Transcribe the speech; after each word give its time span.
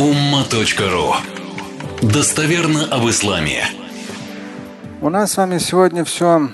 umma.ru 0.00 1.12
Достоверно 2.00 2.86
об 2.86 3.06
исламе. 3.10 3.64
У 5.02 5.10
нас 5.10 5.32
с 5.32 5.36
вами 5.36 5.58
сегодня 5.58 6.04
все 6.04 6.48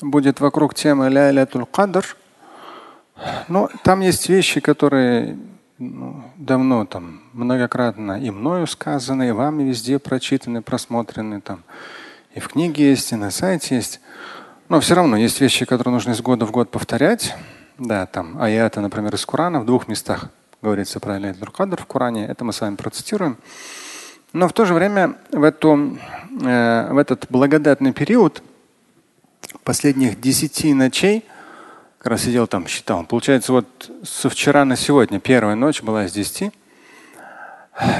будет 0.00 0.40
вокруг 0.40 0.74
темы 0.74 1.08
Ляйлятуль 1.08 1.66
Кадр. 1.66 2.16
Но 3.46 3.70
там 3.84 4.00
есть 4.00 4.28
вещи, 4.28 4.58
которые 4.58 5.38
ну, 5.78 6.24
давно 6.36 6.84
там 6.84 7.20
многократно 7.32 8.20
и 8.20 8.30
мною 8.30 8.66
сказаны, 8.66 9.28
и 9.28 9.30
вами 9.30 9.62
везде 9.62 10.00
прочитаны, 10.00 10.60
просмотрены 10.60 11.40
там. 11.40 11.62
И 12.34 12.40
в 12.40 12.48
книге 12.48 12.90
есть, 12.90 13.12
и 13.12 13.14
на 13.14 13.30
сайте 13.30 13.76
есть. 13.76 14.00
Но 14.68 14.80
все 14.80 14.96
равно 14.96 15.16
есть 15.16 15.40
вещи, 15.40 15.64
которые 15.64 15.94
нужно 15.94 16.10
из 16.10 16.20
года 16.22 16.44
в 16.44 16.50
год 16.50 16.72
повторять. 16.72 17.36
Да, 17.78 18.06
там 18.06 18.42
аяты, 18.42 18.80
например, 18.80 19.14
из 19.14 19.24
Корана 19.24 19.60
в 19.60 19.64
двух 19.64 19.86
местах 19.86 20.30
говорится 20.62 21.00
про 21.00 21.18
Лейль 21.18 21.36
Кадр 21.36 21.80
в 21.80 21.86
Коране. 21.86 22.26
Это 22.26 22.44
мы 22.44 22.52
с 22.52 22.60
вами 22.60 22.76
процитируем. 22.76 23.38
Но 24.32 24.46
в 24.46 24.52
то 24.52 24.64
же 24.64 24.74
время 24.74 25.16
в, 25.32 25.42
эту, 25.42 25.98
э, 26.42 26.92
в 26.92 26.98
этот 26.98 27.26
благодатный 27.30 27.92
период 27.92 28.42
последних 29.64 30.20
десяти 30.20 30.72
ночей, 30.72 31.24
как 31.98 32.12
раз 32.12 32.22
сидел 32.22 32.46
там, 32.46 32.66
считал, 32.66 33.04
получается, 33.04 33.52
вот 33.52 33.90
со 34.04 34.30
вчера 34.30 34.64
на 34.64 34.76
сегодня 34.76 35.18
первая 35.18 35.56
ночь 35.56 35.82
была 35.82 36.04
из 36.04 36.12
десяти. 36.12 36.52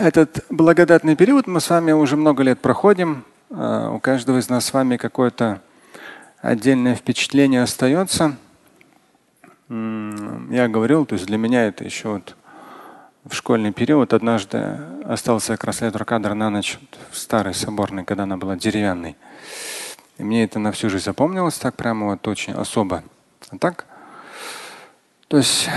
Этот 0.01 0.45
благодатный 0.51 1.17
период 1.17 1.47
мы 1.47 1.61
с 1.61 1.71
вами 1.71 1.93
уже 1.93 2.17
много 2.17 2.43
лет 2.43 2.61
проходим. 2.61 3.25
Э, 3.51 3.91
у 3.93 3.99
каждого 3.99 4.39
из 4.39 4.49
нас 4.49 4.67
с 4.67 4.73
вами 4.73 4.97
какое-то 4.97 5.61
отдельное 6.41 6.95
впечатление 6.95 7.63
остается. 7.63 8.37
Я 9.69 10.69
говорил, 10.69 11.07
то 11.07 11.15
есть 11.15 11.27
для 11.27 11.39
меня 11.39 11.67
это 11.67 11.85
еще 11.85 12.09
вот 12.09 12.37
в 13.25 13.35
школьный 13.35 13.73
период 13.73 14.15
однажды 14.15 14.79
остался 15.05 15.59
раз 15.61 15.83
кадр 16.07 16.35
на 16.35 16.51
ночь 16.51 16.79
в 17.11 17.19
старой 17.19 17.55
соборной, 17.55 18.05
когда 18.05 18.23
она 18.23 18.37
была 18.37 18.57
деревянной. 18.57 19.17
И 20.19 20.23
мне 20.23 20.45
это 20.45 20.59
на 20.59 20.73
всю 20.73 20.89
жизнь 20.89 21.05
запомнилось 21.05 21.59
так 21.59 21.77
прямо 21.77 22.07
вот 22.07 22.27
очень 22.29 22.55
особо. 22.55 23.03
А 23.51 23.59
так? 23.59 23.87
То 25.29 25.37
есть 25.37 25.69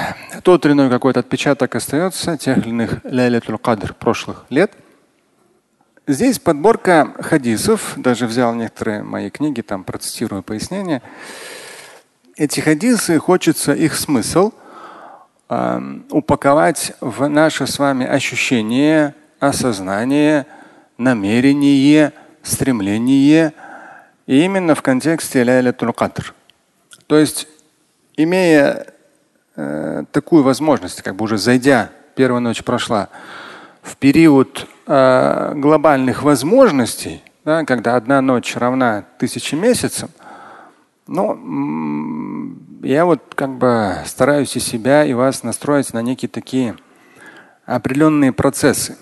тот 0.44 0.66
или 0.66 0.74
иной 0.74 0.90
какой-то 0.90 1.20
отпечаток 1.20 1.76
остается 1.76 2.38
тех 2.38 2.58
или 2.60 2.70
иных 2.70 3.04
ляйлятуль 3.04 3.58
кадр 3.58 3.94
прошлых 3.94 4.46
лет. 4.50 4.72
Здесь 6.08 6.40
подборка 6.40 7.14
хадисов, 7.20 7.94
даже 7.98 8.26
взял 8.26 8.54
некоторые 8.56 9.04
мои 9.04 9.30
книги, 9.30 9.62
там 9.62 9.84
процитирую 9.84 10.44
пояснения. 10.44 11.02
Эти 12.36 12.62
хадисы, 12.62 13.20
хочется 13.20 13.74
их 13.74 13.96
смысл– 13.96 14.54
Эм, 15.50 16.06
упаковать 16.10 16.94
в 17.02 17.28
наше 17.28 17.68
с 17.68 17.78
вами 17.78 18.06
ощущение, 18.06 19.14
осознание, 19.42 20.46
намерение, 20.98 22.14
стремление 22.42 23.54
и 24.26 24.46
именно 24.46 24.74
в 24.74 24.82
контексте 24.82 25.44
Ляйлятуль 25.44 25.92
Кадр. 25.92 26.34
То 27.08 27.18
есть, 27.18 27.48
имея 28.16 28.88
э, 29.58 30.04
такую 30.14 30.44
возможность, 30.44 31.02
как 31.02 31.18
бы 31.18 31.26
уже 31.26 31.38
зайдя, 31.38 31.90
первая 32.16 32.40
ночь 32.40 32.64
прошла, 32.64 33.10
в 33.82 33.98
период 33.98 34.66
э, 34.88 35.54
глобальных 35.56 36.24
возможностей, 36.24 37.22
да, 37.44 37.66
когда 37.66 37.98
одна 37.98 38.22
ночь 38.22 38.56
равна 38.56 39.04
тысяче 39.18 39.58
месяцам, 39.58 40.10
ну, 41.08 42.58
я 42.82 43.06
вот 43.06 43.34
как 43.36 43.58
бы 43.58 43.98
стараюсь 44.06 44.56
и 44.56 44.60
себя, 44.60 45.06
и 45.06 45.14
вас 45.14 45.44
настроить 45.44 45.94
на 45.94 46.02
некие 46.02 46.30
такие 46.30 46.76
определенные 47.66 48.32
процессы. 48.32 48.98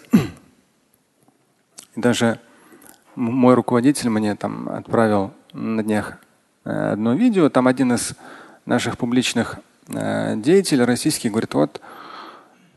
Даже 1.95 2.39
мой 3.15 3.53
руководитель 3.53 4.09
мне 4.09 4.35
там 4.35 4.69
отправил 4.69 5.33
на 5.53 5.83
днях 5.83 6.17
э, 6.63 6.91
одно 6.93 7.13
видео. 7.13 7.49
Там 7.49 7.67
один 7.67 7.93
из 7.93 8.13
наших 8.65 8.97
публичных 8.97 9.57
э, 9.87 10.35
деятелей 10.37 10.85
российских 10.85 11.31
говорит, 11.31 11.53
вот, 11.53 11.81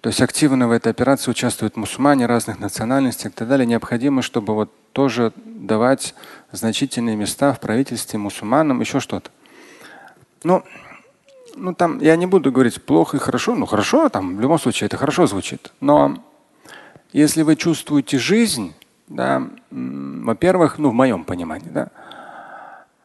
то 0.00 0.08
есть 0.08 0.20
активно 0.20 0.68
в 0.68 0.72
этой 0.72 0.90
операции 0.90 1.30
участвуют 1.30 1.76
мусульмане 1.76 2.26
разных 2.26 2.58
национальностей 2.58 3.30
и 3.30 3.32
так 3.32 3.48
далее. 3.48 3.66
Необходимо, 3.66 4.20
чтобы 4.20 4.54
вот 4.54 4.70
тоже 4.92 5.32
давать 5.46 6.14
значительные 6.56 7.16
места 7.16 7.52
в 7.52 7.60
правительстве 7.60 8.18
мусульманам, 8.18 8.80
еще 8.80 9.00
что-то. 9.00 9.30
Ну, 10.42 10.62
ну 11.56 11.74
там 11.74 12.00
я 12.00 12.16
не 12.16 12.26
буду 12.26 12.52
говорить 12.52 12.82
плохо 12.82 13.16
и 13.16 13.20
хорошо, 13.20 13.54
ну 13.54 13.66
хорошо, 13.66 14.08
там 14.08 14.36
в 14.36 14.40
любом 14.40 14.58
случае 14.58 14.86
это 14.86 14.96
хорошо 14.96 15.26
звучит. 15.26 15.72
Но 15.80 16.22
если 17.12 17.42
вы 17.42 17.56
чувствуете 17.56 18.18
жизнь, 18.18 18.74
да, 19.08 19.42
во-первых, 19.70 20.78
ну 20.78 20.90
в 20.90 20.94
моем 20.94 21.24
понимании, 21.24 21.70
да, 21.70 21.88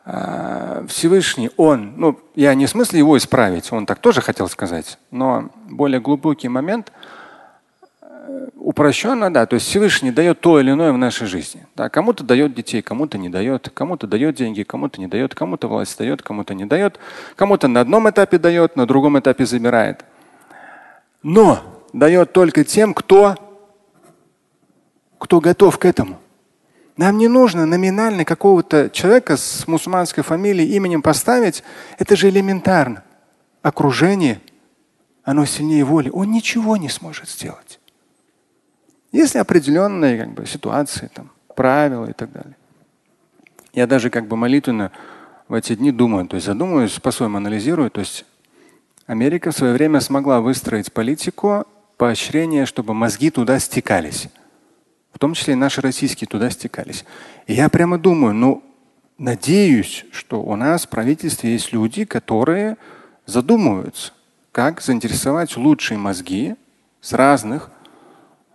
а, 0.05 0.85
Всевышний, 0.87 1.51
он, 1.57 1.93
ну 1.97 2.19
я 2.35 2.53
не 2.55 2.65
в 2.65 2.69
смысле 2.69 2.99
его 2.99 3.17
исправить, 3.17 3.71
он 3.71 3.85
так 3.85 3.99
тоже 3.99 4.21
хотел 4.21 4.47
сказать, 4.49 4.97
но 5.11 5.49
более 5.69 5.99
глубокий 5.99 6.49
момент– 6.49 6.91
упрощенно, 8.55 9.33
да, 9.33 9.45
то 9.45 9.55
есть 9.55 9.67
Всевышний 9.67 10.11
дает 10.11 10.41
то 10.41 10.59
или 10.59 10.71
иное 10.71 10.91
в 10.91 10.97
нашей 10.97 11.27
жизни. 11.27 11.65
Да, 11.75 11.89
кому-то 11.89 12.23
дает 12.23 12.53
детей, 12.53 12.81
кому-то 12.81 13.17
не 13.17 13.29
дает, 13.29 13.69
кому-то 13.73 14.07
дает 14.07 14.35
деньги, 14.35 14.63
кому-то 14.63 14.99
не 14.99 15.07
дает, 15.07 15.33
кому-то 15.35 15.67
власть 15.67 15.97
дает, 15.97 16.21
кому-то 16.21 16.53
не 16.53 16.65
дает, 16.65 16.99
кому-то 17.35 17.67
на 17.67 17.81
одном 17.81 18.09
этапе 18.09 18.37
дает, 18.37 18.75
на 18.75 18.85
другом 18.85 19.17
этапе 19.19 19.45
забирает. 19.45 20.05
Но 21.23 21.59
дает 21.93 22.33
только 22.33 22.63
тем, 22.63 22.93
кто, 22.93 23.35
кто 25.17 25.39
готов 25.39 25.77
к 25.77 25.85
этому. 25.85 26.19
Нам 26.97 27.17
не 27.17 27.27
нужно 27.29 27.65
номинально 27.65 28.25
какого-то 28.25 28.89
человека 28.89 29.37
с 29.37 29.67
мусульманской 29.67 30.21
фамилией 30.21 30.75
именем 30.75 31.01
поставить. 31.01 31.63
Это 31.97 32.15
же 32.17 32.27
элементарно. 32.27 33.03
Окружение, 33.61 34.41
оно 35.23 35.45
сильнее 35.45 35.85
воли. 35.85 36.09
Он 36.09 36.29
ничего 36.31 36.75
не 36.75 36.89
сможет 36.89 37.29
сделать. 37.29 37.78
Есть 39.11 39.35
определенные 39.35 40.17
как 40.17 40.33
бы, 40.33 40.45
ситуации, 40.45 41.09
там, 41.13 41.31
правила 41.55 42.05
и 42.05 42.13
так 42.13 42.31
далее. 42.31 42.55
Я 43.73 43.87
даже 43.87 44.09
как 44.09 44.27
бы 44.27 44.35
молитвенно 44.35 44.91
в 45.47 45.53
эти 45.53 45.75
дни 45.75 45.91
думаю, 45.91 46.27
то 46.27 46.35
есть 46.35 46.45
задумываюсь, 46.45 46.99
по-своему 46.99 47.37
анализирую. 47.37 47.89
То 47.89 48.01
есть 48.01 48.25
Америка 49.07 49.51
в 49.51 49.55
свое 49.55 49.73
время 49.73 49.99
смогла 49.99 50.41
выстроить 50.41 50.93
политику 50.93 51.65
поощрения, 51.97 52.65
чтобы 52.65 52.93
мозги 52.93 53.31
туда 53.31 53.59
стекались. 53.59 54.29
В 55.11 55.19
том 55.19 55.33
числе 55.33 55.53
и 55.53 55.57
наши 55.57 55.81
российские 55.81 56.27
туда 56.27 56.49
стекались. 56.49 57.03
И 57.47 57.53
я 57.53 57.67
прямо 57.69 57.97
думаю, 57.97 58.35
ну, 58.35 58.63
надеюсь, 59.17 60.05
что 60.11 60.41
у 60.41 60.55
нас 60.55 60.85
в 60.85 60.89
правительстве 60.89 61.53
есть 61.53 61.73
люди, 61.73 62.05
которые 62.05 62.77
задумываются, 63.25 64.13
как 64.51 64.81
заинтересовать 64.81 65.57
лучшие 65.57 65.97
мозги 65.97 66.55
с 67.01 67.13
разных 67.13 67.71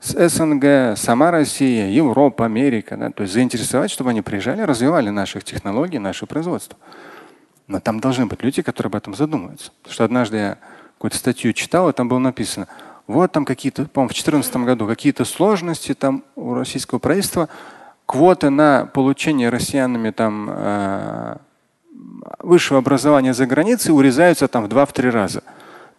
с 0.04 0.28
СНГ, 0.28 0.98
сама 0.98 1.31
Россия, 1.31 1.88
Европа, 1.88 2.44
Америка. 2.44 2.97
Да, 2.98 3.10
то 3.10 3.22
есть 3.22 3.32
заинтересовать, 3.32 3.91
чтобы 3.91 4.10
они 4.10 4.20
приезжали, 4.20 4.60
развивали 4.60 5.09
наши 5.09 5.41
технологии, 5.41 5.97
наше 5.97 6.26
производство. 6.26 6.76
Но 7.69 7.81
там 7.81 8.00
должны 8.00 8.26
быть 8.26 8.43
люди, 8.43 8.60
которые 8.60 8.91
об 8.91 8.97
этом 8.97 9.14
задумываются. 9.14 9.72
Потому 9.81 9.94
что 9.94 10.04
однажды 10.04 10.37
я 10.37 10.59
какую-то 10.97 11.16
статью 11.16 11.54
читал, 11.54 11.88
и 11.88 11.94
там 11.94 12.10
было 12.10 12.19
написано, 12.19 12.69
вот 13.06 13.32
там 13.32 13.47
какие-то, 13.47 13.87
по-моему, 13.87 14.10
в 14.10 14.12
2014 14.12 14.56
году 14.56 14.87
какие-то 14.87 15.25
сложности 15.25 15.94
там 15.94 16.22
у 16.37 16.53
российского 16.53 16.98
правительства, 16.98 17.48
квоты 18.04 18.50
на 18.50 18.84
получение 18.84 19.48
россиянами 19.48 20.10
там 20.10 20.48
э, 20.50 21.37
высшего 22.41 22.78
образования 22.81 23.32
за 23.32 23.47
границей 23.47 23.97
урезаются 23.97 24.48
там 24.48 24.64
в 24.64 24.69
два-три 24.69 25.09
раза. 25.09 25.43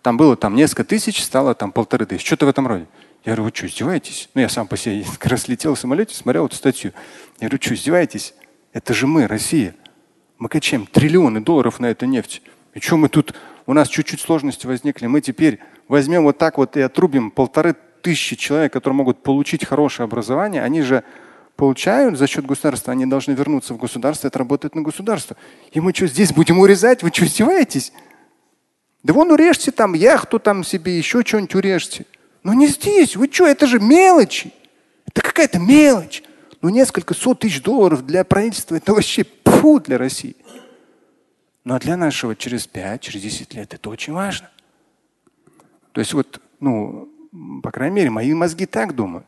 Там 0.04 0.18
было 0.18 0.36
там 0.36 0.54
несколько 0.54 0.84
тысяч, 0.84 1.24
стало 1.24 1.56
там 1.56 1.72
полторы 1.72 2.06
тысячи. 2.06 2.28
Что-то 2.28 2.46
в 2.46 2.50
этом 2.50 2.68
роде. 2.68 2.86
Я 3.26 3.32
говорю, 3.32 3.46
вы 3.46 3.52
что, 3.56 3.66
издеваетесь? 3.66 4.30
Ну, 4.36 4.42
я 4.42 4.50
сам 4.50 4.68
по 4.68 4.78
себе 4.78 5.04
как 5.18 5.32
раз 5.32 5.48
летел 5.48 5.74
в 5.74 5.80
самолете, 5.80 6.16
смотрел 6.16 6.46
эту 6.46 6.56
статью. 6.56 6.94
Я 7.40 7.48
говорю, 7.48 7.62
что, 7.62 7.74
издеваетесь? 7.74 8.36
Это 8.72 8.94
же 8.94 9.08
мы, 9.08 9.26
Россия. 9.28 9.76
Мы 10.38 10.48
качаем 10.48 10.86
триллионы 10.86 11.42
долларов 11.42 11.80
на 11.80 11.88
эту 11.88 12.06
нефть. 12.06 12.44
И 12.76 12.80
что 12.80 12.98
мы 12.98 13.10
тут, 13.10 13.34
у 13.66 13.74
нас 13.74 13.88
чуть-чуть 13.88 14.22
сложности 14.22 14.68
возникли. 14.68 15.08
Мы 15.08 15.22
теперь 15.22 15.60
возьмем 15.88 16.24
вот 16.24 16.38
так 16.38 16.58
вот 16.60 16.78
и 16.78 16.82
отрубим 16.82 17.32
полторы 17.32 17.76
тысячи 18.02 18.36
человек, 18.36 18.74
которые 18.74 18.98
могут 18.98 19.24
получить 19.24 19.66
хорошее 19.66 20.04
образование. 20.04 20.62
Они 20.62 20.82
же 20.82 21.04
получают 21.56 22.20
за 22.20 22.28
счет 22.28 22.46
государства, 22.46 22.92
они 22.92 23.06
должны 23.06 23.32
вернуться 23.32 23.74
в 23.74 23.78
государство, 23.78 24.28
это 24.28 24.38
работает 24.38 24.76
на 24.76 24.82
государство. 24.82 25.36
И 25.72 25.80
мы 25.80 25.94
что, 25.94 26.06
здесь 26.06 26.34
будем 26.34 26.60
урезать? 26.60 27.02
Вы 27.02 27.10
что, 27.10 27.26
издеваетесь? 27.26 27.92
Да 29.02 29.14
вон 29.14 29.32
урежьте 29.32 29.72
там 29.72 29.94
яхту 29.94 30.38
там 30.38 30.64
себе, 30.64 30.98
еще 30.98 31.24
что-нибудь 31.24 31.56
урежьте. 31.56 32.06
Но 32.46 32.54
не 32.54 32.68
здесь. 32.68 33.16
Вы 33.16 33.28
что, 33.32 33.48
это 33.48 33.66
же 33.66 33.80
мелочи. 33.80 34.54
Это 35.08 35.24
какая-то 35.24 35.58
мелочь. 35.58 36.22
Ну, 36.62 36.70
несколько 36.70 37.16
сот 37.16 37.40
тысяч 37.40 37.64
долларов 37.64 38.06
для 38.06 38.24
правительства 38.24 38.76
это 38.76 38.94
вообще 38.94 39.24
пфу 39.24 39.80
для 39.80 39.98
России. 39.98 40.36
Но 41.64 41.80
для 41.80 41.98
нашего 41.98 42.36
через 42.36 42.68
5, 42.68 43.02
через 43.02 43.24
10 43.24 43.56
лет 43.56 43.74
это 43.74 43.90
очень 43.90 44.14
важно. 44.14 44.52
То 45.92 46.02
есть 46.02 46.14
вот, 46.14 46.40
ну, 46.60 47.10
по 47.64 47.72
крайней 47.72 47.96
мере, 47.96 48.10
мои 48.12 48.32
мозги 48.36 48.68
так 48.68 48.94
думают. 48.94 49.26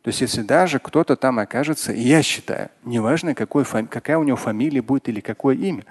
То 0.00 0.08
есть 0.08 0.22
если 0.22 0.40
даже 0.40 0.78
кто-то 0.78 1.16
там 1.16 1.40
окажется, 1.40 1.92
и 1.92 2.00
я 2.00 2.22
считаю, 2.22 2.70
неважно, 2.82 3.34
какой, 3.34 3.66
какая 3.66 4.16
у 4.16 4.24
него 4.24 4.38
фамилия 4.38 4.80
будет 4.80 5.10
или 5.10 5.20
какое 5.20 5.54
имя, 5.54 5.84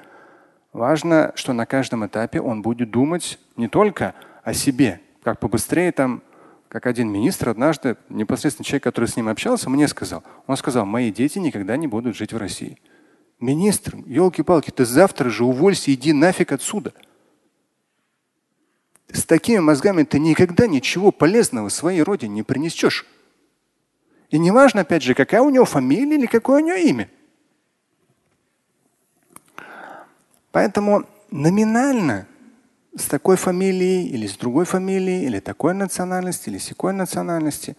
важно, 0.71 1.33
что 1.35 1.53
на 1.53 1.67
каждом 1.67 2.03
этапе 2.07 2.41
он 2.41 2.63
будет 2.63 2.89
думать 2.89 3.37
не 3.57 3.67
только 3.67 4.15
о 4.43 4.55
себе, 4.55 5.01
как 5.21 5.39
побыстрее 5.39 5.91
там, 5.91 6.23
как 6.73 6.87
один 6.87 7.11
министр 7.11 7.49
однажды, 7.49 7.97
непосредственно 8.09 8.65
человек, 8.65 8.81
который 8.81 9.05
с 9.05 9.15
ним 9.15 9.27
общался, 9.27 9.69
мне 9.69 9.87
сказал, 9.87 10.23
он 10.47 10.57
сказал, 10.57 10.87
мои 10.87 11.11
дети 11.11 11.37
никогда 11.37 11.77
не 11.77 11.85
будут 11.85 12.15
жить 12.15 12.33
в 12.33 12.37
России. 12.37 12.79
Министр, 13.39 13.97
елки-палки, 14.07 14.71
ты 14.71 14.83
завтра 14.83 15.29
же 15.29 15.45
уволься, 15.45 15.93
иди 15.93 16.13
нафиг 16.13 16.51
отсюда. 16.51 16.91
С 19.07 19.23
такими 19.23 19.59
мозгами 19.59 20.01
ты 20.01 20.17
никогда 20.17 20.65
ничего 20.65 21.11
полезного 21.11 21.69
своей 21.69 22.01
родине 22.01 22.33
не 22.33 22.43
принесешь. 22.43 23.05
И 24.31 24.39
не 24.39 24.49
важно, 24.49 24.81
опять 24.81 25.03
же, 25.03 25.13
какая 25.13 25.43
у 25.43 25.51
него 25.51 25.65
фамилия 25.65 26.17
или 26.17 26.25
какое 26.25 26.63
у 26.63 26.65
него 26.65 26.77
имя. 26.77 27.07
Поэтому 30.51 31.05
номинально 31.29 32.27
с 32.95 33.05
такой 33.05 33.37
фамилией 33.37 34.07
или 34.07 34.27
с 34.27 34.37
другой 34.37 34.65
фамилией, 34.65 35.25
или 35.25 35.39
такой 35.39 35.73
национальности, 35.73 36.49
или 36.49 36.57
секой 36.57 36.93
национальности. 36.93 37.75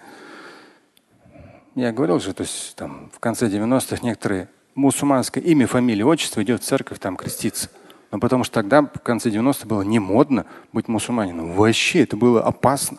Я 1.75 1.93
говорил 1.93 2.21
же, 2.21 2.33
то 2.35 2.43
есть 2.43 2.75
там 2.77 3.11
в 3.13 3.19
конце 3.21 3.49
90-х 3.49 3.99
некоторые 4.03 4.49
мусульманское 4.75 5.43
имя, 5.43 5.67
фамилия, 5.67 6.05
отчество 6.05 6.43
идет 6.43 6.63
в 6.63 6.65
церковь 6.65 6.99
там 6.99 7.17
креститься. 7.17 7.71
Но 8.11 8.21
потому 8.21 8.45
что 8.45 8.55
тогда 8.55 8.83
в 8.83 9.01
конце 9.01 9.29
90-х 9.31 9.67
было 9.67 9.83
не 9.83 9.99
модно 9.99 10.47
быть 10.73 10.89
мусульманином. 10.89 11.53
Вообще 11.53 12.03
это 12.03 12.17
было 12.17 12.43
опасно. 12.43 12.99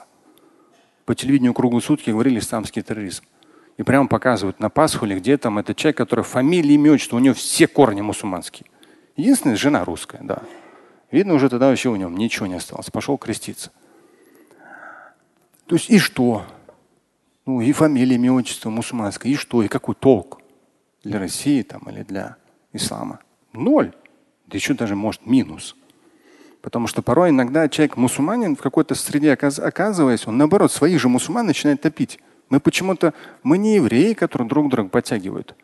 По 1.06 1.16
телевидению 1.16 1.54
круглые 1.54 1.82
сутки 1.82 2.10
говорили 2.10 2.40
исламский 2.40 2.82
терроризм. 2.82 3.24
И 3.78 3.84
прямо 3.84 4.08
показывают 4.08 4.60
на 4.60 4.70
Пасху 4.70 5.06
или 5.06 5.20
где 5.20 5.38
там 5.38 5.58
это 5.58 5.76
человек, 5.76 5.98
который 5.98 6.24
фамилия, 6.24 6.76
имя, 6.76 6.94
отчество, 6.94 7.18
у 7.18 7.20
него 7.20 7.36
все 7.36 7.68
корни 7.68 8.02
мусульманские. 8.02 8.68
Единственная 9.16 9.58
жена 9.58 9.86
русская, 9.86 10.22
да. 10.22 10.42
Видно, 11.12 11.34
уже 11.34 11.50
тогда 11.50 11.70
вообще 11.70 11.90
у 11.90 11.96
него 11.96 12.10
ничего 12.10 12.48
не 12.48 12.56
осталось. 12.56 12.90
Пошел 12.90 13.18
креститься. 13.18 13.72
То 15.68 15.76
есть 15.76 15.90
и 15.90 16.00
что? 16.00 16.46
Ну 17.46 17.62
и 17.62 17.72
фамилия, 17.72 18.16
имя, 18.16 18.34
отчество 18.34 18.70
мусульманское. 18.70 19.32
И 19.32 19.36
что? 19.36 19.64
И 19.64 19.68
какой 19.68 19.96
толк 19.96 20.42
для 21.04 21.20
России 21.20 21.62
там, 21.62 21.84
или 21.90 22.04
для 22.04 22.38
ислама? 22.74 23.20
Ноль. 23.54 23.94
Да 24.48 24.58
еще 24.58 24.74
даже 24.74 24.96
может 24.96 25.26
минус. 25.26 25.76
Потому 26.62 26.88
что 26.88 27.02
порой 27.02 27.30
иногда 27.30 27.70
человек 27.70 27.98
мусульманин 27.98 28.56
в 28.56 28.62
какой-то 28.62 28.96
среде 28.96 29.32
оказываясь, 29.34 30.26
он 30.28 30.38
наоборот 30.38 30.72
своих 30.72 31.00
же 31.00 31.10
мусульман 31.10 31.46
начинает 31.46 31.82
топить. 31.82 32.20
Мы 32.50 32.60
почему-то, 32.60 33.14
мы 33.44 33.58
не 33.58 33.76
евреи, 33.76 34.14
которые 34.14 34.48
друг 34.48 34.70
друга 34.70 34.90
подтягивают. 34.90 35.56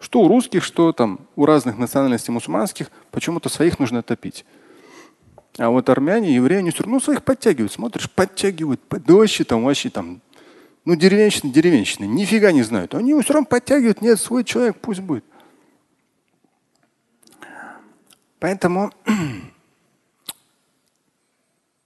Что 0.00 0.20
у 0.20 0.28
русских, 0.28 0.62
что 0.62 0.92
там 0.92 1.20
у 1.36 1.46
разных 1.46 1.78
национальностей 1.78 2.32
мусульманских, 2.32 2.90
почему-то 3.10 3.48
своих 3.48 3.78
нужно 3.78 4.02
топить. 4.02 4.44
А 5.58 5.70
вот 5.70 5.88
армяне, 5.88 6.34
евреи, 6.34 6.58
они 6.58 6.70
все 6.70 6.82
равно 6.82 7.00
своих 7.00 7.22
подтягивают. 7.22 7.72
Смотришь, 7.72 8.10
подтягивают, 8.10 8.80
вообще 8.90 9.44
там, 9.44 9.64
вообще 9.64 9.88
там, 9.88 10.20
ну 10.84 10.96
деревенщины, 10.96 11.52
деревенщины, 11.52 12.06
нифига 12.06 12.50
не 12.50 12.62
знают. 12.62 12.94
Они 12.94 13.18
все 13.20 13.34
равно 13.34 13.46
подтягивают, 13.46 14.02
нет, 14.02 14.18
свой 14.18 14.44
человек 14.44 14.76
пусть 14.80 15.00
будет. 15.00 15.24
Поэтому 18.40 18.92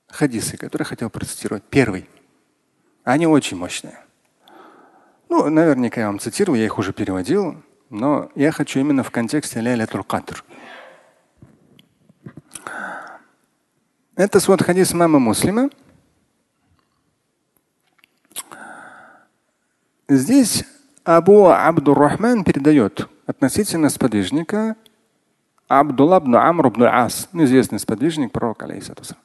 хадисы, 0.09 0.57
которые 0.57 0.87
хотел 0.87 1.11
процитировать. 1.11 1.63
Первый. 1.65 2.09
Они 3.05 3.27
очень 3.27 3.57
мощные. 3.57 3.99
Ну, 5.29 5.49
наверняка 5.51 6.01
я 6.01 6.07
вам 6.07 6.19
цитирую, 6.19 6.59
я 6.59 6.65
их 6.65 6.79
уже 6.79 6.93
переводил, 6.93 7.63
но 7.91 8.31
я 8.35 8.51
хочу 8.51 8.81
именно 8.81 9.03
в 9.03 9.11
контексте 9.11 9.61
Ляйлятуль 9.61 10.03
Кадр. 10.03 10.43
Это 14.18 14.40
свод 14.40 14.62
хадис 14.62 14.94
мамы 14.94 15.20
Муслима. 15.20 15.70
Здесь 20.08 20.66
Абу 21.04 21.48
Абдуррахман 21.48 22.44
передает 22.44 23.08
относительно 23.26 23.90
сподвижника 23.90 24.76
Абдулла 25.68 26.20
ибн 26.20 26.36
Амр 26.36 26.68
ибн 26.68 26.84
Ас, 26.84 27.30
известный 27.34 27.80
сподвижник 27.80 28.32
пророка, 28.32 28.66
алейхиссалату 28.66 29.16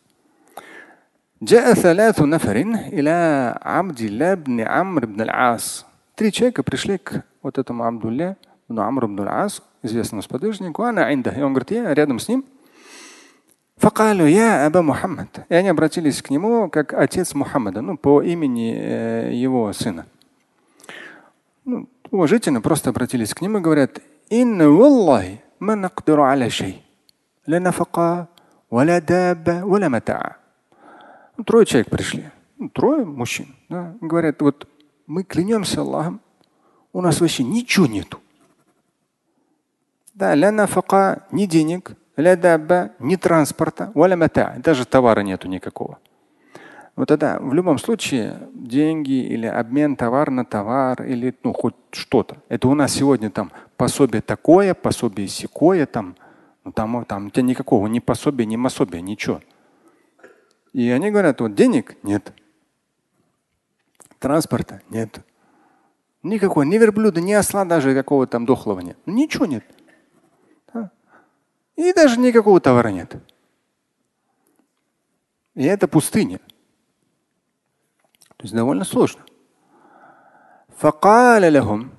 جاء 1.41 1.75
ثلاث 1.75 2.21
نفر 2.21 2.57
إلى 2.91 3.59
عبد 3.63 4.01
الله 4.01 4.35
بن 4.35 4.61
عمرو 4.61 5.07
بن 5.07 5.21
العاص 5.21 5.87
Три 6.17 6.33
человека 6.33 6.65
пришли 6.65 6.99
к 6.99 7.23
вот 7.43 7.59
этому 7.59 7.85
Абдулле, 7.85 8.37
ну, 8.67 8.83
Амру 8.83 9.07
ибн 9.07 9.29
Ас, 9.29 9.63
известному 9.85 10.21
сподвижнику, 10.21 10.83
она 10.83 11.15
инда. 11.15 11.31
И 11.31 11.41
он 11.43 11.53
говорит, 11.53 11.71
я 11.71 11.95
рядом 11.95 12.19
с 12.19 12.27
ним. 12.27 12.45
Факалю 13.84 14.26
я 14.26 14.66
Аба 14.66 14.82
Мухаммад. 14.82 15.46
И 15.50 15.54
они 15.54 15.68
обратились 15.68 16.22
к 16.22 16.30
нему 16.30 16.70
как 16.70 16.94
отец 16.94 17.34
Мухаммада, 17.34 17.82
ну, 17.82 17.98
по 17.98 18.22
имени 18.22 18.74
э, 18.74 19.34
его 19.34 19.74
сына. 19.74 20.06
Ну, 21.66 21.90
уважительно 22.10 22.62
просто 22.62 22.92
обратились 22.92 23.34
к 23.34 23.42
нему 23.42 23.58
и 23.58 23.62
говорят, 23.62 24.00
инна 24.30 24.70
валлахи 24.70 25.44
ма 25.60 25.76
нақдиру 25.76 26.24
аля 26.24 26.50
шей. 26.50 26.82
Ла 27.46 27.60
нафака, 27.60 28.30
валя 28.70 29.02
даба, 29.02 29.66
валя 29.66 29.90
матаа. 29.90 30.38
Ну, 31.36 31.44
трое 31.44 31.66
человек 31.66 31.90
пришли. 31.90 32.32
Ну, 32.58 32.70
трое 32.70 33.04
мужчин. 33.04 33.54
Да, 33.68 33.98
говорят, 34.00 34.42
вот 34.42 34.66
мы 35.08 35.26
клянемся 35.26 35.82
Аллахом, 35.82 36.22
у 36.94 37.02
нас 37.02 37.20
вообще 37.20 37.44
ничего 37.44 37.88
нету. 37.88 38.22
Да, 40.14 40.36
ля 40.36 40.54
нафака, 40.54 41.28
ни 41.32 41.48
денег, 41.48 41.98
ля 42.18 42.36
даба, 42.36 42.92
ни 43.00 43.16
транспорта, 43.16 43.92
валя 43.94 44.18
даже 44.58 44.86
товара 44.86 45.22
нету 45.22 45.48
никакого. 45.48 46.00
Вот 46.96 47.08
тогда 47.08 47.40
в 47.40 47.54
любом 47.54 47.80
случае 47.80 48.38
деньги 48.54 49.26
или 49.26 49.48
обмен 49.48 49.96
товар 49.96 50.30
на 50.30 50.46
товар 50.46 51.02
или 51.02 51.36
ну 51.44 51.52
хоть 51.52 51.74
что-то. 51.92 52.38
Это 52.50 52.68
у 52.68 52.76
нас 52.76 52.94
сегодня 52.94 53.32
там 53.32 53.52
пособие 53.78 54.22
такое, 54.22 54.76
пособие 54.76 55.28
секое, 55.28 55.88
там, 55.88 56.16
ну, 56.64 56.72
там, 56.72 57.04
там 57.06 57.28
у 57.28 57.30
тебя 57.32 57.44
никакого 57.44 57.88
ни 57.88 58.00
пособия, 58.00 58.46
ни 58.46 58.62
пособия, 58.62 59.02
ничего. 59.02 59.42
И 60.72 60.90
они 60.90 61.10
говорят, 61.10 61.42
вот 61.42 61.56
денег 61.56 61.98
нет. 62.04 62.32
Транспорта 64.20 64.82
нет. 64.90 65.20
Никакой, 66.22 66.68
ни 66.68 66.78
верблюда, 66.78 67.22
ни 67.22 67.34
осла 67.34 67.66
даже 67.66 67.96
какого 67.96 68.28
там 68.28 68.46
дохлого 68.46 68.80
нет. 68.82 68.98
Ничего 69.08 69.46
нет. 69.46 69.66
Да? 71.77 71.83
И 71.83 71.93
даже 71.93 72.19
никакого 72.19 72.61
товара 72.61 72.89
нет. 72.89 73.17
И 75.55 75.65
это 75.65 75.89
пустыня. 75.89 76.39
То 78.37 78.45
есть 78.45 78.55
довольно 78.55 78.85
сложно. 78.85 79.23
فقال 80.79 81.53
لهم 81.53 81.91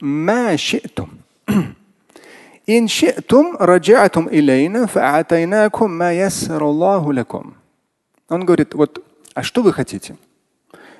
ما 0.00 0.56
شئتم 0.56 1.08
إن 2.68 2.88
شئتم 2.88 3.56
رجعتم 3.60 4.28
إلينا 4.28 4.86
فأعطيناكم 4.86 5.90
ما 5.90 6.12
يسر 6.12 6.70
الله 6.70 7.12
لكم. 7.12 7.54
Он 8.30 8.44
говорит, 8.44 8.74
вот, 8.74 9.04
а 9.34 9.42
что 9.42 9.62
вы 9.62 9.72
хотите? 9.72 10.16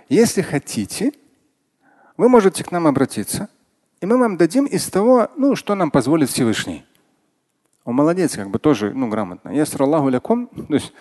Если 0.08 0.40
хотите, 0.40 1.12
вы 2.16 2.28
можете 2.28 2.64
к 2.64 2.70
нам 2.70 2.86
обратиться, 2.86 3.48
и 4.00 4.06
мы 4.06 4.16
вам 4.16 4.36
дадим 4.36 4.64
из 4.64 4.88
того, 4.88 5.28
ну, 5.36 5.56
что 5.56 5.74
нам 5.74 5.90
позволит 5.90 6.30
Всевышний. 6.30 6.84
Он 7.85 7.95
молодец, 7.95 8.35
как 8.35 8.49
бы 8.49 8.59
тоже, 8.59 8.93
ну, 8.93 9.09
грамотно. 9.09 9.49
Ясраллаху 9.49 10.09
лякум, 10.09 10.47
то 10.47 10.73
есть, 10.73 10.93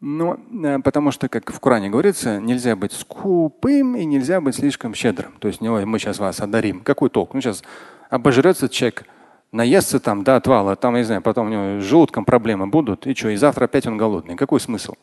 ну, 0.00 0.40
э, 0.64 0.78
потому 0.80 1.12
что, 1.12 1.28
как 1.28 1.52
в 1.52 1.60
Коране 1.60 1.88
говорится, 1.88 2.40
нельзя 2.40 2.74
быть 2.74 2.92
скупым 2.92 3.94
и 3.96 4.04
нельзя 4.04 4.40
быть 4.40 4.56
слишком 4.56 4.94
щедрым. 4.94 5.32
То 5.38 5.48
есть, 5.48 5.60
мы 5.60 5.98
сейчас 5.98 6.18
вас 6.18 6.40
одарим. 6.40 6.80
Какой 6.80 7.10
толк? 7.10 7.34
Ну, 7.34 7.40
сейчас 7.40 7.62
обожрется 8.08 8.68
человек, 8.68 9.04
наестся 9.52 10.00
там 10.00 10.24
до 10.24 10.36
отвала, 10.36 10.76
там, 10.76 10.94
я 10.94 11.00
не 11.00 11.04
знаю, 11.04 11.22
потом 11.22 11.46
у 11.46 11.50
него 11.50 11.80
с 11.80 11.84
желудком 11.84 12.24
проблемы 12.24 12.66
будут, 12.66 13.06
и 13.06 13.14
что, 13.14 13.28
и 13.28 13.36
завтра 13.36 13.66
опять 13.66 13.86
он 13.86 13.96
голодный. 13.96 14.36
Какой 14.36 14.60
смысл? 14.60 14.94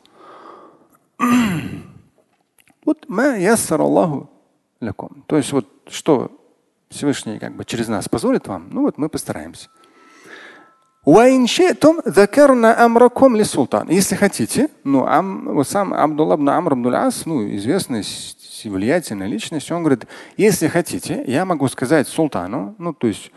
Вот 2.84 3.04
мы 3.06 3.38
яссар 3.38 3.82
Аллаху 3.82 4.30
лякум. 4.80 5.22
То 5.26 5.36
есть 5.36 5.52
вот 5.52 5.66
что 5.88 6.32
Всевышний 6.88 7.38
как 7.38 7.54
бы 7.54 7.66
через 7.66 7.86
нас 7.88 8.08
позволит 8.08 8.48
вам, 8.48 8.68
ну 8.70 8.80
вот 8.80 8.96
мы 8.96 9.10
постараемся. 9.10 9.68
Если 13.88 14.14
хотите, 14.14 14.68
ну, 14.84 15.06
ам, 15.06 15.64
сам 15.64 15.94
Абдулла 15.94 16.34
ибн 16.34 16.50
Амр 16.50 16.94
Ас, 16.94 17.24
ну, 17.24 17.48
известный, 17.56 18.04
влиятельная 18.64 19.26
личность, 19.26 19.70
он 19.70 19.82
говорит, 19.82 20.06
если 20.36 20.68
хотите, 20.68 21.24
я 21.26 21.44
могу 21.44 21.66
сказать 21.68 22.08
султану, 22.08 22.74
ну, 22.78 22.92
то 22.92 23.06
есть, 23.06 23.32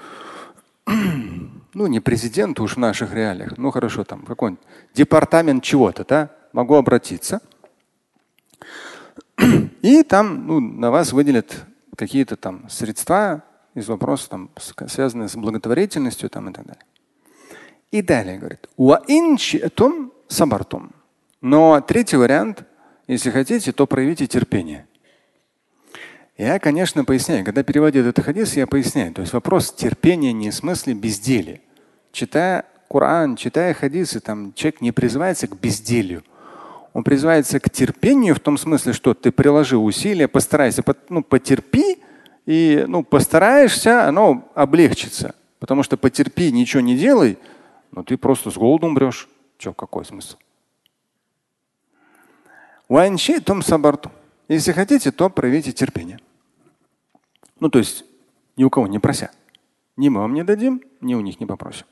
ну, 1.73 1.87
не 1.87 1.99
президенту 1.99 2.63
уж 2.63 2.75
в 2.75 2.79
наших 2.79 3.13
реалиях, 3.13 3.57
ну, 3.57 3.71
хорошо, 3.71 4.03
там, 4.03 4.23
какой-нибудь 4.23 4.63
департамент 4.93 5.63
чего-то, 5.63 6.03
да, 6.03 6.29
могу 6.51 6.75
обратиться– 6.75 7.39
и 9.81 10.03
там 10.03 10.47
ну, 10.47 10.59
на 10.59 10.91
вас 10.91 11.13
выделят 11.13 11.65
какие-то 11.95 12.35
там 12.35 12.69
средства 12.69 13.43
из 13.73 13.87
вопроса, 13.87 14.29
там, 14.29 14.49
связанные 14.87 15.27
с 15.27 15.35
благотворительностью 15.35 16.29
там, 16.29 16.49
и 16.49 16.53
так 16.53 16.65
далее. 16.65 16.83
И 17.91 18.01
далее 18.01 18.38
говорит, 18.38 18.67
сабартум. 20.27 20.91
Но 21.41 21.81
третий 21.81 22.15
вариант, 22.15 22.63
если 23.07 23.31
хотите, 23.31 23.71
то 23.71 23.86
проявите 23.86 24.27
терпение. 24.27 24.88
Я, 26.38 26.57
конечно, 26.60 27.03
поясняю, 27.03 27.43
когда 27.45 27.63
переводит 27.63 28.05
этот 28.05 28.24
хадис, 28.24 28.55
я 28.55 28.65
поясняю. 28.65 29.13
То 29.13 29.21
есть 29.21 29.33
вопрос 29.33 29.71
терпения 29.74 30.33
не 30.33 30.50
в 30.50 30.55
смысле 30.55 30.93
безделия. 30.93 31.62
Читая 32.12 32.65
Коран, 32.89 33.36
читая 33.36 33.74
хадисы, 33.74 34.19
там 34.19 34.53
человек 34.53 34.81
не 34.81 34.91
призывается 34.91 35.48
к 35.48 35.60
безделью. 35.60 36.24
Он 36.93 37.03
призывается 37.03 37.60
к 37.60 37.69
терпению 37.69 38.36
в 38.36 38.39
том 38.39 38.57
смысле, 38.57 38.93
что 38.93 39.13
ты 39.13 39.31
приложи 39.31 39.77
усилия, 39.77 40.27
постарайся, 40.27 40.83
ну, 41.10 41.24
потерпи, 41.24 42.00
и 42.45 42.86
ну, 42.88 43.03
постараешься, 43.03 44.07
оно 44.07 44.50
облегчится. 44.55 45.36
Потому 45.60 45.83
что 45.83 45.95
потерпи, 45.95 46.51
ничего 46.51 46.81
не 46.81 46.98
делай, 46.98 47.38
но 47.92 48.02
ты 48.02 48.16
просто 48.16 48.50
с 48.50 48.56
голоду 48.56 48.86
умрешь. 48.86 49.28
Че, 49.58 49.72
какой 49.72 50.04
смысл? 50.04 50.36
Если 54.48 54.72
хотите, 54.72 55.10
то 55.10 55.28
проявите 55.28 55.72
терпение. 55.72 56.18
Ну, 57.58 57.68
то 57.68 57.78
есть 57.78 58.04
ни 58.56 58.64
у 58.64 58.70
кого 58.70 58.86
не 58.86 58.98
прося. 58.98 59.30
Ни 59.96 60.08
мы 60.08 60.20
вам 60.20 60.34
не 60.34 60.44
дадим, 60.44 60.82
ни 61.00 61.14
у 61.14 61.20
них 61.20 61.40
не 61.40 61.46
попросим. 61.46 61.86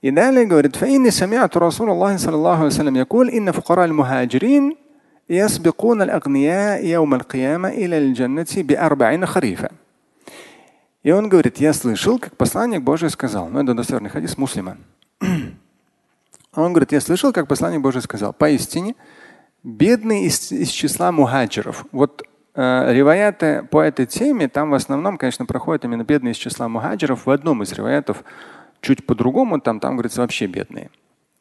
И 0.00 0.10
далее 0.10 0.46
говорит, 0.46 0.76
فإني 0.76 1.10
سمعت 1.10 1.56
رسول 1.56 1.90
الله 1.90 2.16
صلى 2.16 2.34
الله 2.34 2.56
عليه 2.56 2.66
وسلم 2.66 2.96
يقول 2.96 3.30
إن 3.30 3.52
فقراء 3.52 3.84
المهاجرين 3.84 4.76
يسبقون 5.30 6.02
الأغنياء 6.02 6.86
يوم 6.86 7.14
القيامة 7.14 7.68
إلى 7.68 7.98
الجنة 7.98 8.46
بأربعين 8.56 9.26
خريفا. 9.26 9.68
И 11.07 11.11
он 11.11 11.29
говорит, 11.29 11.61
я 11.61 11.71
слышал, 11.71 12.19
как 12.19 12.35
посланник 12.35 12.81
Божий 12.81 13.09
сказал, 13.09 13.47
ну 13.47 13.63
это 13.63 13.73
достоверный 13.73 14.09
хадис 14.09 14.37
муслима. 14.37 14.75
Он 16.53 16.73
говорит, 16.73 16.91
я 16.91 16.99
слышал, 16.99 17.31
как 17.31 17.47
посланник 17.47 17.79
Божий 17.79 18.01
сказал, 18.01 18.33
поистине 18.33 18.93
бедный 19.63 20.25
из, 20.25 20.51
из 20.51 20.67
числа 20.67 21.13
мухаджиров. 21.13 21.85
Вот 21.93 22.23
э, 22.55 22.93
риваяты 22.93 23.63
по 23.71 23.79
этой 23.79 24.05
теме, 24.05 24.49
там 24.49 24.69
в 24.69 24.73
основном, 24.73 25.17
конечно, 25.17 25.45
проходят 25.45 25.85
именно 25.85 26.03
бедные 26.03 26.33
из 26.33 26.37
числа 26.37 26.67
мухаджиров. 26.67 27.25
В 27.25 27.31
одном 27.31 27.63
из 27.63 27.71
риваятов 27.71 28.25
чуть 28.81 29.05
по-другому, 29.05 29.61
там, 29.61 29.79
там 29.79 29.93
говорится 29.93 30.19
вообще 30.19 30.45
бедные. 30.47 30.89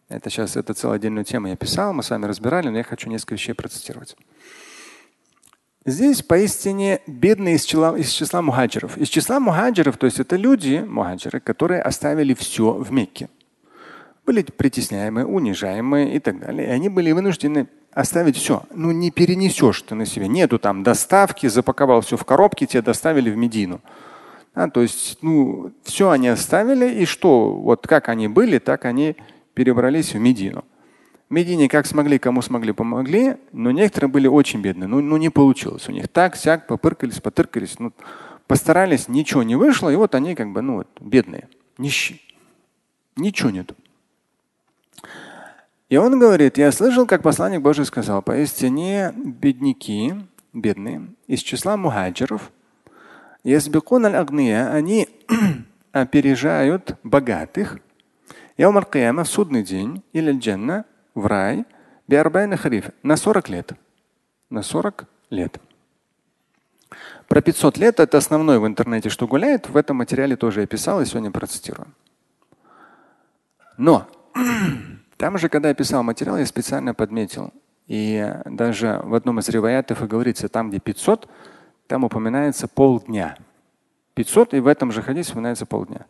Это 0.08 0.30
сейчас, 0.30 0.54
это 0.54 0.74
целая 0.74 0.98
отдельная 0.98 1.24
тема 1.24 1.48
я 1.48 1.56
писал, 1.56 1.92
мы 1.92 2.04
с 2.04 2.10
вами 2.10 2.26
разбирали, 2.26 2.68
но 2.68 2.78
я 2.78 2.84
хочу 2.84 3.10
несколько 3.10 3.34
вещей 3.34 3.52
процитировать. 3.52 4.16
Здесь 5.86 6.20
поистине 6.20 7.00
бедные 7.06 7.54
из 7.54 7.64
числа, 7.64 7.96
из 7.96 8.10
числа 8.10 8.42
мухаджиров. 8.42 8.98
Из 8.98 9.08
числа 9.08 9.38
мухаджиров, 9.38 9.96
то 9.96 10.06
есть 10.06 10.18
это 10.18 10.34
люди, 10.34 10.84
мухаджиры, 10.84 11.38
которые 11.38 11.80
оставили 11.80 12.34
все 12.34 12.72
в 12.72 12.90
Мекке. 12.90 13.28
Были 14.26 14.42
притесняемые, 14.42 15.24
унижаемые 15.24 16.16
и 16.16 16.18
так 16.18 16.40
далее. 16.40 16.66
И 16.66 16.70
они 16.72 16.88
были 16.88 17.12
вынуждены 17.12 17.68
оставить 17.92 18.36
все. 18.36 18.64
Ну 18.74 18.90
не 18.90 19.12
перенесешь 19.12 19.80
ты 19.82 19.94
на 19.94 20.06
себя. 20.06 20.26
Нету 20.26 20.58
там 20.58 20.82
доставки, 20.82 21.46
запаковал 21.46 22.00
все 22.00 22.16
в 22.16 22.24
коробке, 22.24 22.66
тебе 22.66 22.82
доставили 22.82 23.30
в 23.30 23.36
Медину. 23.36 23.80
А, 24.54 24.68
то 24.68 24.82
есть, 24.82 25.18
ну, 25.22 25.70
все 25.84 26.10
они 26.10 26.26
оставили, 26.26 26.90
и 27.00 27.04
что, 27.04 27.52
вот 27.52 27.86
как 27.86 28.08
они 28.08 28.26
были, 28.26 28.58
так 28.58 28.86
они 28.86 29.14
перебрались 29.54 30.14
в 30.14 30.18
Медину. 30.18 30.64
Медине 31.28 31.68
как 31.68 31.86
смогли, 31.86 32.18
кому 32.18 32.40
смогли, 32.40 32.72
помогли, 32.72 33.36
но 33.52 33.72
некоторые 33.72 34.08
были 34.10 34.28
очень 34.28 34.60
бедные. 34.60 34.86
Ну, 34.86 35.00
ну 35.00 35.16
не 35.16 35.28
получилось 35.28 35.88
у 35.88 35.92
них. 35.92 36.08
Так, 36.08 36.36
сяк, 36.36 36.68
попыркались, 36.68 37.20
потыркались, 37.20 37.78
ну, 37.80 37.92
постарались, 38.46 39.08
ничего 39.08 39.42
не 39.42 39.56
вышло, 39.56 39.90
и 39.90 39.96
вот 39.96 40.14
они 40.14 40.36
как 40.36 40.52
бы, 40.52 40.62
ну, 40.62 40.76
вот, 40.76 40.88
бедные, 41.00 41.48
нищие. 41.78 42.20
Ничего 43.16 43.50
нет. 43.50 43.72
И 45.88 45.96
он 45.96 46.18
говорит, 46.18 46.58
я 46.58 46.70
слышал, 46.70 47.06
как 47.06 47.22
посланник 47.22 47.60
Божий 47.60 47.86
сказал, 47.86 48.22
поистине 48.22 49.12
бедняки, 49.16 50.14
бедные, 50.52 51.08
из 51.26 51.40
числа 51.40 51.76
мухаджиров, 51.76 52.52
они 53.44 55.08
опережают 55.92 56.96
богатых. 57.02 57.78
Яум 58.56 58.78
аль 58.78 58.84
в 58.84 59.24
судный 59.26 59.62
день, 59.62 60.02
или 60.12 60.32
джанна, 60.32 60.84
в 61.16 61.26
рай, 61.26 61.64
на 63.02 63.16
40 63.16 63.48
лет. 63.48 63.72
На 64.50 64.62
40 64.62 65.06
лет. 65.30 65.60
Про 67.26 67.40
500 67.40 67.78
лет 67.78 67.98
это 67.98 68.18
основное 68.18 68.60
в 68.60 68.66
интернете, 68.66 69.08
что 69.08 69.26
гуляет. 69.26 69.68
В 69.68 69.76
этом 69.76 69.96
материале 69.96 70.36
тоже 70.36 70.60
я 70.60 70.66
писал 70.68 71.00
и 71.00 71.06
сегодня 71.06 71.32
процитирую. 71.32 71.88
Но 73.76 74.06
там 75.16 75.38
же, 75.38 75.48
когда 75.48 75.70
я 75.70 75.74
писал 75.74 76.04
материал, 76.04 76.38
я 76.38 76.46
специально 76.46 76.94
подметил. 76.94 77.52
И 77.88 78.32
даже 78.44 79.00
в 79.02 79.14
одном 79.14 79.40
из 79.40 79.48
реваятов 79.48 80.02
и 80.02 80.06
говорится, 80.06 80.48
там, 80.48 80.70
где 80.70 80.78
500, 80.78 81.28
там 81.88 82.04
упоминается 82.04 82.68
полдня. 82.68 83.36
500 84.14 84.54
и 84.54 84.60
в 84.60 84.66
этом 84.66 84.92
же 84.92 85.02
хадисе 85.02 85.32
упоминается 85.32 85.66
полдня. 85.66 86.06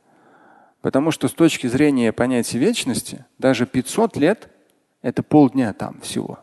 Потому 0.83 1.11
что 1.11 1.29
с 1.29 1.33
точки 1.33 1.67
зрения 1.69 2.13
понятия 2.13 2.59
вечности, 2.59 3.25
даже 3.39 3.67
500 3.67 4.17
лет– 4.17 4.51
это 5.07 5.23
полдня 5.23 5.73
там 5.73 6.01
всего. 6.01 6.41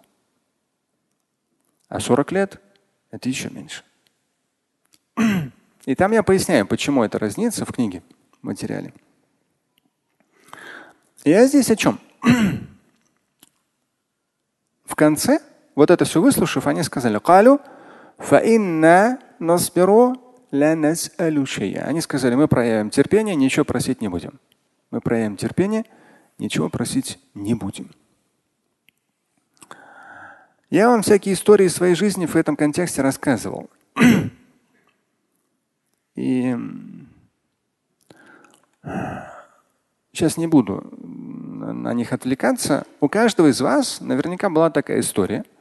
А 1.89 1.99
40 1.99 2.31
лет– 2.31 2.61
это 3.11 3.27
еще 3.27 3.49
меньше. 3.49 3.83
И 5.85 5.95
там 5.95 6.13
я 6.13 6.23
поясняю, 6.23 6.65
почему 6.65 7.03
это 7.03 7.19
разница 7.19 7.65
в 7.65 7.73
книге, 7.73 8.01
в 8.41 8.45
материале. 8.45 8.93
Я 11.25 11.45
здесь 11.45 11.69
о 11.71 11.75
чем? 11.75 11.99
В 14.85 14.95
конце, 14.95 15.41
вот 15.75 15.91
это 15.91 16.05
все 16.05 16.21
выслушав, 16.21 16.65
они 16.65 16.83
сказали, 16.83 17.17
они 21.83 21.99
сказали, 21.99 22.35
мы 22.35 22.47
проявим 22.47 22.91
терпение, 22.91 23.35
ничего 23.35 23.65
просить 23.65 23.99
не 23.99 24.07
будем. 24.07 24.39
Мы 24.89 25.01
проявим 25.01 25.35
терпение, 25.35 25.83
ничего 26.37 26.69
просить 26.69 27.19
не 27.33 27.55
будем. 27.55 27.91
Я 30.73 30.89
вам 30.89 31.03
всякие 31.03 31.35
истории 31.35 31.67
своей 31.67 31.93
жизни 31.93 32.25
в 32.25 32.35
этом 32.35 32.55
контексте 32.55 33.03
рассказывал. 33.03 33.69
И 36.15 36.57
сейчас 40.11 40.35
не 40.35 40.47
буду 40.47 40.83
на 40.99 41.93
них 41.93 42.11
отвлекаться. 42.11 42.87
У 43.01 43.07
каждого 43.07 43.51
из 43.51 43.61
вас 43.61 44.01
наверняка 44.01 44.49
была 44.49 44.71
такая 44.71 45.01
история– 45.01 45.45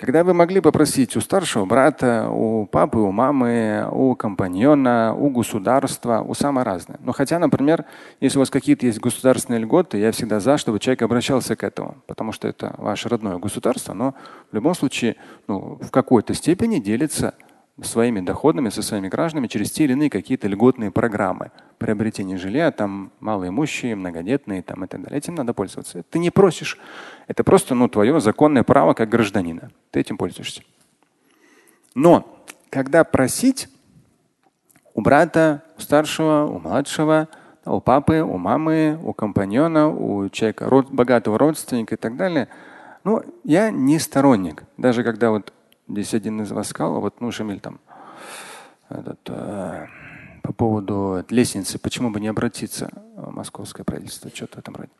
когда 0.00 0.24
вы 0.24 0.32
могли 0.32 0.60
попросить 0.62 1.14
у 1.14 1.20
старшего 1.20 1.66
брата, 1.66 2.30
у 2.30 2.64
папы, 2.64 2.98
у 2.98 3.12
мамы, 3.12 3.86
у 3.92 4.14
компаньона, 4.14 5.14
у 5.14 5.28
государства, 5.28 6.22
у 6.26 6.32
самого 6.32 6.64
разного. 6.64 6.98
Но 7.04 7.12
хотя, 7.12 7.38
например, 7.38 7.84
если 8.18 8.38
у 8.38 8.40
вас 8.40 8.48
какие-то 8.48 8.86
есть 8.86 8.98
государственные 8.98 9.60
льготы, 9.60 9.98
я 9.98 10.10
всегда 10.12 10.40
за, 10.40 10.56
чтобы 10.56 10.78
человек 10.78 11.02
обращался 11.02 11.54
к 11.54 11.62
этому, 11.62 11.98
потому 12.06 12.32
что 12.32 12.48
это 12.48 12.74
ваше 12.78 13.10
родное 13.10 13.36
государство, 13.36 13.92
но 13.92 14.14
в 14.50 14.54
любом 14.54 14.74
случае 14.74 15.16
ну, 15.48 15.78
в 15.82 15.90
какой-то 15.90 16.32
степени 16.32 16.78
делится 16.78 17.34
своими 17.82 18.20
доходами 18.20 18.70
со 18.70 18.80
своими 18.80 19.08
гражданами 19.08 19.48
через 19.48 19.70
те 19.70 19.84
или 19.84 19.92
иные 19.92 20.08
какие-то 20.08 20.48
льготные 20.48 20.90
программы 20.90 21.50
приобретения 21.80 22.36
жилья, 22.36 22.70
там 22.70 23.10
малоимущие, 23.18 23.96
многодетные 23.96 24.62
там, 24.62 24.84
и 24.84 24.86
так 24.86 25.02
далее. 25.02 25.18
Этим 25.18 25.34
надо 25.34 25.52
пользоваться. 25.52 26.04
Ты 26.08 26.20
не 26.20 26.30
просишь. 26.30 26.78
Это 27.26 27.42
просто 27.42 27.74
ну, 27.74 27.88
твое 27.88 28.20
законное 28.20 28.62
право 28.62 28.94
как 28.94 29.08
гражданина. 29.08 29.72
Ты 29.90 30.00
этим 30.00 30.16
пользуешься. 30.16 30.62
Но 31.96 32.44
когда 32.70 33.02
просить 33.02 33.68
у 34.94 35.00
брата, 35.00 35.64
у 35.76 35.80
старшего, 35.80 36.44
у 36.44 36.60
младшего, 36.60 37.28
у 37.64 37.80
папы, 37.80 38.20
у 38.20 38.38
мамы, 38.38 38.96
у 39.02 39.12
компаньона, 39.12 39.88
у 39.88 40.28
человека, 40.28 40.68
род, 40.68 40.90
богатого 40.90 41.36
родственника 41.36 41.96
и 41.96 41.98
так 41.98 42.16
далее, 42.16 42.46
ну, 43.02 43.22
я 43.42 43.70
не 43.70 43.98
сторонник. 43.98 44.62
Даже 44.76 45.02
когда 45.02 45.30
вот 45.30 45.52
Здесь 45.90 46.14
один 46.14 46.40
из 46.40 46.52
вас 46.52 46.68
сказал, 46.68 47.00
вот 47.00 47.20
ну 47.20 47.32
Шамиль 47.32 47.58
там 47.58 47.80
этот, 48.88 49.18
э, 49.26 49.86
по 50.42 50.52
поводу 50.52 51.24
лестницы, 51.28 51.78
почему 51.78 52.10
бы 52.10 52.20
не 52.20 52.28
обратиться 52.28 52.90
в 53.16 53.30
московское 53.30 53.84
правительство, 53.84 54.30
что-то 54.32 54.56
в 54.56 54.58
этом 54.58 54.76
роде. 54.76 54.90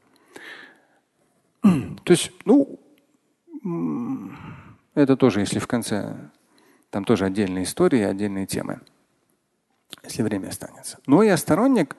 То 2.05 2.13
есть, 2.13 2.33
ну, 2.45 2.79
это 4.95 5.17
тоже, 5.17 5.41
если 5.41 5.59
в 5.59 5.67
конце, 5.67 6.17
там 6.91 7.05
тоже 7.05 7.25
отдельные 7.25 7.65
истории, 7.65 8.03
отдельные 8.03 8.47
темы, 8.47 8.81
если 10.05 10.23
время 10.23 10.49
останется. 10.49 10.99
Но 11.07 11.23
я 11.23 11.37
сторонник 11.37 11.97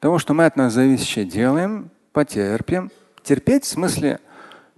того, 0.00 0.18
что 0.18 0.34
мы 0.34 0.46
от 0.46 0.56
нас 0.56 0.72
зависящее 0.72 1.24
делаем, 1.24 1.90
потерпим. 2.12 2.90
Терпеть 3.22 3.64
в 3.64 3.68
смысле, 3.68 4.20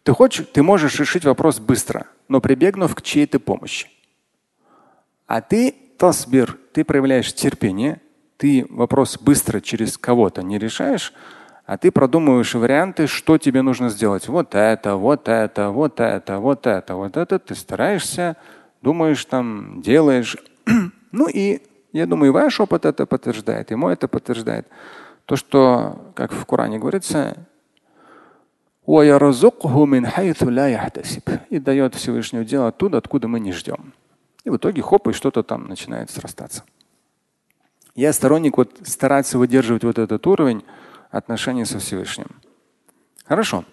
ты 0.05 0.13
хочешь, 0.13 0.47
ты 0.53 0.63
можешь 0.63 1.01
решить 1.01 1.25
вопрос 1.25 1.59
быстро– 1.59 2.07
но 2.29 2.41
прибегнув 2.41 2.95
к 2.95 3.03
чьей-то 3.03 3.41
помощи. 3.41 3.89
А 5.27 5.41
ты 5.41 5.75
тасбир, 5.99 6.59
ты 6.73 6.85
проявляешь 6.85 7.35
терпение, 7.35 8.01
ты 8.37 8.67
вопрос 8.71 9.19
быстро 9.19 9.61
через 9.61 9.99
кого-то 9.99 10.43
не 10.43 10.59
решаешь, 10.59 11.13
а 11.65 11.79
ты 11.79 11.91
продумываешь 11.91 12.55
варианты, 12.55 13.07
что 13.07 13.39
тебе 13.39 13.63
нужно 13.63 13.89
сделать. 13.89 14.29
Вот 14.29 14.55
это, 14.55 14.97
вот 14.97 15.29
это, 15.29 15.71
вот 15.71 15.99
это, 16.01 16.39
вот 16.39 16.67
это, 16.67 16.95
вот 16.95 17.17
это. 17.17 17.39
Ты 17.39 17.55
стараешься, 17.55 18.37
думаешь 18.83 19.25
там, 19.25 19.83
делаешь. 19.83 20.37
ну 21.13 21.29
и 21.29 21.61
я 21.93 22.07
думаю, 22.07 22.31
и 22.31 22.35
ваш 22.35 22.61
опыт 22.61 22.85
это 22.85 23.07
подтверждает, 23.07 23.73
и 23.73 23.75
мой 23.75 23.95
это 23.95 24.07
подтверждает. 24.07 24.69
То, 25.25 25.35
что, 25.35 26.13
как 26.15 26.33
в 26.33 26.45
Коране 26.45 26.79
говорится, 26.79 27.37
и 31.51 31.59
дает 31.59 31.95
Всевышнего 31.97 32.45
дело 32.45 32.69
оттуда, 32.69 32.99
откуда 32.99 33.27
мы 33.27 33.41
не 33.41 33.51
ждем. 33.51 33.93
И 34.45 34.51
в 34.51 34.57
итоге 34.59 34.83
хоп, 34.83 35.09
и 35.09 35.13
что-то 35.13 35.43
там 35.43 35.67
начинает 35.67 36.11
срастаться. 36.11 36.63
Я 37.97 38.13
сторонник 38.13 38.59
вот 38.59 38.79
стараться 38.85 39.39
выдерживать 39.39 39.83
вот 39.83 39.99
этот 39.99 40.27
уровень 40.27 40.63
отношений 41.11 41.65
со 41.65 41.79
Всевышним. 41.79 42.27
Хорошо. 43.25 43.65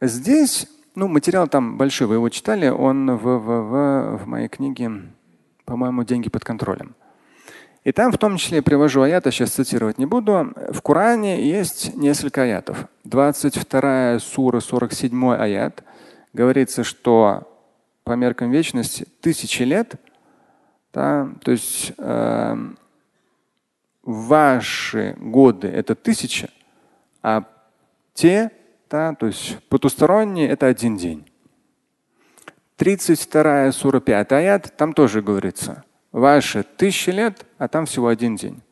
Здесь, 0.00 0.66
ну, 0.94 1.06
материал 1.06 1.46
там 1.46 1.76
большой, 1.76 2.06
вы 2.06 2.14
его 2.14 2.30
читали, 2.30 2.68
он 2.68 3.10
в, 3.16 3.22
в, 3.22 3.38
в, 3.38 4.16
в 4.24 4.26
моей 4.26 4.48
книге, 4.48 5.02
по-моему, 5.66 6.04
«Деньги 6.04 6.30
под 6.30 6.44
контролем». 6.44 6.94
И 7.84 7.92
там 7.92 8.10
в 8.10 8.18
том 8.18 8.38
числе 8.38 8.62
привожу 8.62 9.02
аяты, 9.02 9.30
сейчас 9.30 9.50
цитировать 9.50 9.98
не 9.98 10.06
буду. 10.06 10.54
В 10.70 10.80
Коране 10.80 11.46
есть 11.46 11.94
несколько 11.94 12.42
аятов. 12.42 12.88
22 13.04 14.20
сура, 14.20 14.60
47 14.60 15.34
аят. 15.34 15.84
Говорится, 16.32 16.82
что 16.82 17.46
по 18.04 18.12
меркам 18.12 18.50
вечности 18.50 19.06
тысячи 19.20 19.62
лет, 19.62 19.94
да, 20.92 21.28
то 21.44 21.52
есть 21.52 21.92
э, 21.98 22.56
ваши 24.06 25.14
годы 25.18 25.68
это 25.68 25.94
тысяча, 25.94 26.48
а 27.22 27.44
те, 28.14 28.50
да, 28.88 29.14
то 29.14 29.26
есть 29.26 29.58
потусторонние 29.68 30.48
это 30.48 30.66
один 30.66 30.96
день. 30.96 31.30
32 32.76 33.72
сура 33.72 34.00
5 34.00 34.32
аят, 34.32 34.74
там 34.78 34.94
тоже 34.94 35.20
говорится– 35.20 35.84
Ваши 36.16 36.62
тысячи 36.62 37.10
лет, 37.10 37.44
а 37.58 37.68
там 37.68 37.84
всего 37.84 38.08
один 38.08 38.36
день. 38.36 38.62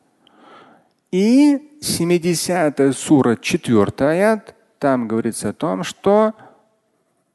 И 1.11 1.77
70 1.79 2.97
сура 2.97 3.35
4 3.35 3.83
аят, 3.99 4.55
там 4.79 5.07
говорится 5.07 5.49
о 5.49 5.53
том, 5.53 5.83
что 5.83 6.33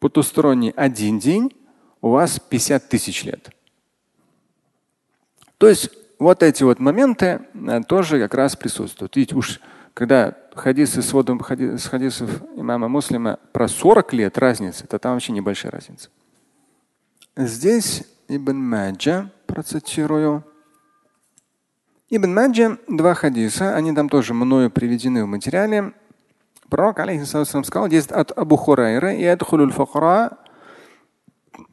потусторонний 0.01 0.71
один 0.71 1.21
день, 1.21 1.55
у 2.01 2.09
вас 2.09 2.41
50 2.41 2.89
тысяч 2.89 3.23
лет. 3.23 3.51
То 5.59 5.69
есть 5.69 5.91
вот 6.21 6.43
эти 6.43 6.63
вот 6.63 6.79
моменты 6.79 7.41
э, 7.55 7.81
тоже 7.89 8.21
как 8.21 8.35
раз 8.35 8.55
присутствуют. 8.55 9.17
Видите, 9.17 9.35
уж 9.35 9.61
когда 9.95 10.37
хадисы 10.55 11.03
с 11.03 11.13
водом 11.13 11.41
с 11.41 11.87
хадисов 11.87 12.43
имама 12.55 12.89
Муслима 12.89 13.39
про 13.53 13.67
40 13.67 14.13
лет 14.13 14.39
разница, 14.39 14.87
то 14.87 14.99
там 14.99 15.15
вообще 15.15 15.33
небольшая 15.33 15.73
разница. 15.73 16.11
Здесь 17.37 18.05
Ибн 18.29 18.57
Маджа 18.57 19.31
процитирую. 19.47 20.45
Ибн 22.11 22.35
Маджа, 22.35 22.77
два 22.87 23.15
хадиса, 23.15 23.75
они 23.75 23.95
там 23.95 24.09
тоже 24.09 24.35
мною 24.35 24.71
приведены 24.71 25.25
в 25.25 25.27
материале. 25.27 25.95
Пророк, 26.69 27.01
алейхиссалам, 27.01 27.65
сказал, 27.65 27.89
здесь 27.89 28.07
от 28.07 28.37
Абу 28.37 28.57
Хурайра, 28.57 29.13
«Ядхулю 29.13 29.71
факра 29.71 30.39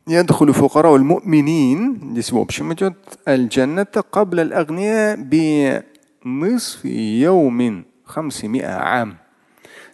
يدخل 0.08 0.54
فقراء 0.54 0.96
المؤمنين 0.96 2.12
здесь 2.12 2.32
в 2.32 2.38
общем 2.38 2.72
идет 2.72 3.18
الجنة 3.28 4.02
قبل 4.12 4.40
الأغنياء 4.40 5.16
بنصف 5.20 6.84
يوم 6.84 7.84
500 8.06 8.64
عام 8.64 9.16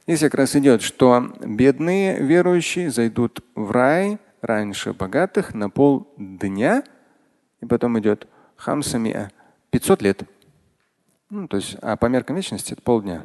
Здесь 0.06 0.20
как 0.20 0.36
раз 0.36 0.56
идет, 0.56 0.80
что 0.80 1.34
бедные 1.44 2.18
верующие 2.22 2.90
зайдут 2.90 3.44
в 3.54 3.70
рай 3.70 4.18
раньше 4.40 4.94
богатых 4.94 5.52
на 5.54 5.68
полдня 5.68 6.82
и 7.60 7.66
потом 7.66 7.98
идет 7.98 8.26
хамсамиа 8.56 9.30
500 9.70 10.02
лет. 10.02 10.22
Ну, 11.28 11.46
то 11.46 11.58
есть, 11.58 11.76
а 11.82 11.96
по 11.96 12.06
меркам 12.06 12.36
вечности 12.36 12.72
это 12.72 12.80
полдня. 12.80 13.22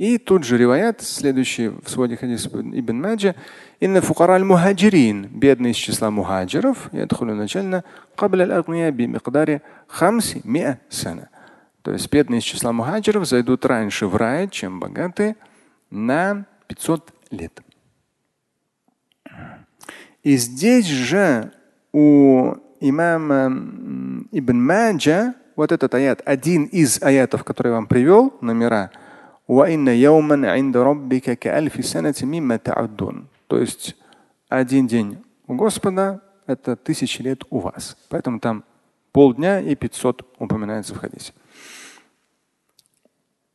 И 0.00 0.16
тут 0.16 0.44
же 0.44 0.56
риваят, 0.56 1.02
следующий 1.02 1.68
в 1.68 1.90
своде 1.90 2.16
хадис 2.16 2.46
Ибн 2.46 3.02
Маджа, 3.02 3.34
инна 3.80 4.00
фукара 4.00 4.32
аль-мухаджирин, 4.32 5.26
бедные 5.26 5.72
из 5.72 5.76
числа 5.76 6.10
мухаджиров, 6.10 6.88
ядхулю 6.90 7.34
начально, 7.34 7.84
кабля 8.16 8.44
аль-агния 8.44 8.90
би 8.92 9.06
миqдари 9.06 9.60
хамси 9.88 10.40
миа 10.42 10.78
сана. 10.88 11.28
То 11.82 11.92
есть 11.92 12.10
бедные 12.10 12.38
из 12.38 12.44
числа 12.44 12.72
мухаджиров 12.72 13.28
зайдут 13.28 13.66
раньше 13.66 14.06
в 14.06 14.16
рай, 14.16 14.48
чем 14.48 14.80
богатые, 14.80 15.36
на 15.90 16.46
500 16.68 17.12
лет. 17.30 17.60
И 20.22 20.38
здесь 20.38 20.86
же 20.86 21.52
у 21.92 22.54
имама 22.80 23.48
Ибн 24.32 24.62
Маджа, 24.62 25.34
вот 25.56 25.72
этот 25.72 25.94
аят, 25.94 26.22
один 26.24 26.64
из 26.64 27.02
аятов, 27.02 27.44
который 27.44 27.68
я 27.68 27.74
вам 27.74 27.86
привел, 27.86 28.34
номера, 28.40 28.90
то 33.46 33.58
есть 33.58 33.96
один 34.48 34.86
день 34.86 35.18
у 35.46 35.54
Господа– 35.54 36.20
это 36.46 36.76
тысячи 36.76 37.22
лет 37.22 37.44
у 37.50 37.58
вас. 37.58 37.96
Поэтому 38.08 38.40
там 38.40 38.64
полдня 39.12 39.60
и 39.60 39.74
500 39.74 40.36
упоминается 40.38 40.94
в 40.94 40.98
хадисе. 40.98 41.32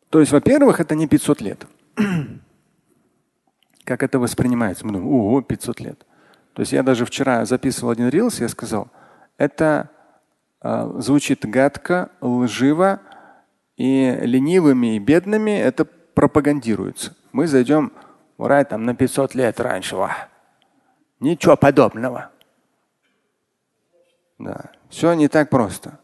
То 0.10 0.20
есть, 0.20 0.32
во-первых, 0.32 0.80
это 0.80 0.96
не 0.96 1.08
500 1.08 1.42
лет. 1.42 1.68
Как 3.84 4.04
это 4.04 4.20
воспринимается? 4.20 4.86
Мы 4.86 4.94
думаем, 4.94 5.14
ого, 5.14 5.42
500 5.42 5.80
лет. 5.80 6.06
То 6.54 6.62
есть 6.62 6.72
я 6.74 6.84
даже 6.84 7.06
вчера 7.06 7.46
записывал 7.46 7.92
один 7.92 8.10
рилс, 8.10 8.40
я 8.40 8.50
сказал– 8.50 8.90
это 9.38 9.90
э, 10.62 10.94
звучит 11.00 11.46
гадко, 11.46 12.10
лживо 12.22 13.02
и 13.78 14.18
ленивыми 14.22 14.96
и 14.96 15.00
бедными 15.00 15.52
это 15.52 15.86
пропагандируется. 15.86 17.16
Мы 17.32 17.48
зайдем 17.48 17.92
в 18.38 18.48
рай 18.48 18.66
там 18.66 18.84
на 18.84 18.96
500 18.96 19.36
лет 19.36 19.60
раньше. 19.60 19.96
Ва. 19.96 20.16
Ничего 21.20 21.58
подобного. 21.58 22.32
Да. 24.38 24.72
Все 24.90 25.14
не 25.14 25.28
так 25.28 25.50
просто. 25.50 26.00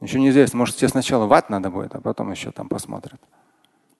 Еще 0.00 0.20
неизвестно, 0.20 0.58
может, 0.58 0.76
тебе 0.76 0.88
сначала 0.88 1.26
в 1.26 1.32
ад 1.32 1.48
надо 1.48 1.70
будет, 1.70 1.94
а 1.94 2.00
потом 2.00 2.30
еще 2.30 2.50
там 2.50 2.68
посмотрят. 2.68 3.20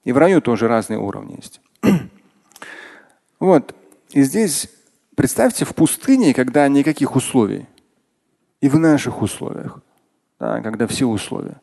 И 0.04 0.12
в 0.12 0.18
раю 0.18 0.42
тоже 0.42 0.68
разные 0.68 0.98
уровни 0.98 1.36
есть. 1.36 1.62
вот. 3.40 3.74
И 4.10 4.22
здесь 4.22 4.70
представьте 5.16 5.64
в 5.64 5.74
пустыне, 5.74 6.34
когда 6.34 6.68
никаких 6.68 7.16
условий 7.16 7.66
и 8.60 8.68
в 8.68 8.78
наших 8.78 9.22
условиях, 9.22 9.80
да, 10.38 10.60
когда 10.60 10.86
все 10.86 11.06
условия. 11.06 11.60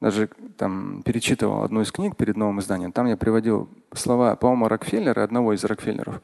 Даже 0.00 0.28
там 0.58 1.02
перечитывал 1.02 1.62
одну 1.62 1.80
из 1.80 1.90
книг 1.90 2.16
перед 2.16 2.36
новым 2.36 2.60
изданием, 2.60 2.92
там 2.92 3.06
я 3.06 3.16
приводил 3.16 3.68
слова, 3.94 4.36
по-моему, 4.36 4.68
Рокфеллера, 4.68 5.22
одного 5.22 5.54
из 5.54 5.64
Рокфеллеров. 5.64 6.20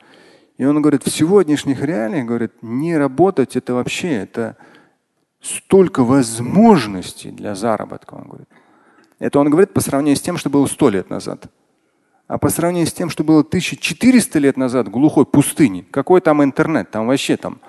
И 0.59 0.65
он 0.65 0.81
говорит, 0.83 1.05
в 1.05 1.11
сегодняшних 1.11 1.83
реалиях, 1.83 2.27
говорит, 2.27 2.53
не 2.61 2.97
работать 2.97 3.57
это 3.57 3.73
вообще, 3.75 4.13
это 4.13 4.57
столько 5.41 6.05
возможностей 6.05 7.31
для 7.31 7.55
заработка. 7.55 8.15
Он 8.15 8.25
говорит. 8.25 8.49
Это 9.19 9.41
он 9.41 9.49
говорит 9.49 9.73
по 9.73 9.81
сравнению 9.81 10.17
с 10.17 10.21
тем, 10.21 10.37
что 10.37 10.51
было 10.51 10.67
сто 10.67 10.91
лет 10.91 11.09
назад. 11.09 11.47
А 12.29 12.39
по 12.39 12.51
сравнению 12.51 12.87
с 12.87 12.93
тем, 12.93 13.09
что 13.09 13.25
было 13.25 13.41
1400 13.41 14.39
лет 14.39 14.57
назад 14.57 14.89
глухой 14.89 15.25
пустыне, 15.25 15.85
какой 15.91 16.21
там 16.21 16.43
интернет, 16.45 16.91
там 16.91 17.07
вообще 17.07 17.37
там 17.37 17.61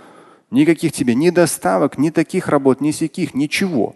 Никаких 0.54 0.92
тебе 0.92 1.16
ни 1.16 1.32
доставок, 1.32 1.98
ни 1.98 2.12
таких 2.12 2.48
работ, 2.48 2.80
ни 2.80 2.92
сяких, 2.92 3.34
ничего. 3.34 3.96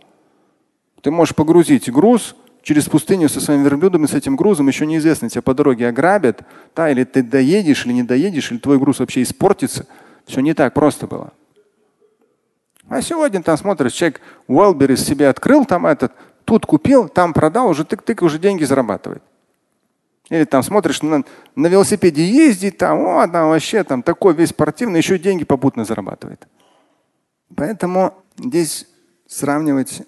Ты 1.01 1.12
можешь 1.12 1.36
погрузить 1.36 1.91
груз 1.91 2.36
через 2.62 2.86
пустыню 2.89 3.29
со 3.29 3.39
своим 3.39 3.63
верблюдом 3.63 4.05
и 4.05 4.07
с 4.07 4.13
этим 4.13 4.36
грузом, 4.36 4.67
еще 4.67 4.86
неизвестно, 4.86 5.29
тебя 5.29 5.41
по 5.41 5.53
дороге 5.53 5.88
ограбят, 5.88 6.41
да, 6.75 6.89
или 6.89 7.03
ты 7.03 7.23
доедешь, 7.23 7.86
или 7.86 7.93
не 7.93 8.03
доедешь, 8.03 8.51
или 8.51 8.57
твой 8.57 8.77
груз 8.77 8.99
вообще 8.99 9.21
испортится. 9.21 9.88
Все 10.25 10.41
не 10.41 10.53
так 10.53 10.73
просто 10.73 11.07
было. 11.07 11.31
А 12.89 13.01
сегодня 13.01 13.41
там 13.41 13.57
смотришь, 13.57 13.93
человек 13.93 14.21
Уэлберис 14.47 15.05
себе 15.05 15.29
открыл, 15.29 15.65
там 15.65 15.86
этот, 15.86 16.13
тут 16.45 16.65
купил, 16.65 17.07
там 17.07 17.33
продал, 17.33 17.69
уже 17.69 17.83
тык-тык, 17.83 18.23
уже 18.23 18.39
деньги 18.39 18.63
зарабатывает. 18.63 19.23
Или 20.29 20.43
там 20.43 20.62
смотришь, 20.62 21.01
на, 21.01 21.23
на 21.55 21.67
велосипеде 21.67 22.25
ездить, 22.25 22.77
там, 22.77 22.99
о, 22.99 23.27
там 23.27 23.49
вообще 23.49 23.83
там 23.83 24.03
такой 24.03 24.33
весь 24.33 24.49
спортивный, 24.49 24.97
еще 24.97 25.17
деньги 25.17 25.45
попутно 25.45 25.86
зарабатывает. 25.86 26.47
Поэтому 27.55 28.13
здесь 28.38 28.88
сравнивать 29.25 30.01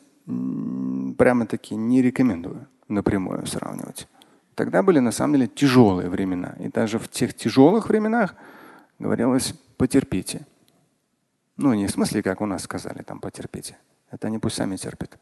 прямо-таки 1.18 1.76
не 1.76 2.02
рекомендую 2.02 2.68
напрямую 2.88 3.46
сравнивать. 3.46 4.08
Тогда 4.56 4.84
были 4.84 5.00
на 5.00 5.12
самом 5.12 5.36
деле 5.36 5.48
тяжелые 5.48 6.10
времена. 6.10 6.56
И 6.60 6.68
даже 6.68 7.00
в 7.00 7.08
тех 7.08 7.34
тяжелых 7.34 7.88
временах 7.88 8.36
говорилось 9.00 9.54
потерпите. 9.78 10.46
Ну, 11.56 11.74
не 11.74 11.88
в 11.88 11.92
смысле, 11.92 12.24
как 12.24 12.42
у 12.42 12.46
нас 12.46 12.64
сказали, 12.64 13.02
там 13.02 13.20
потерпите. 13.20 13.78
Это 14.12 14.28
они 14.28 14.40
пусть 14.40 14.58
сами 14.58 14.76
терпят. 14.76 15.18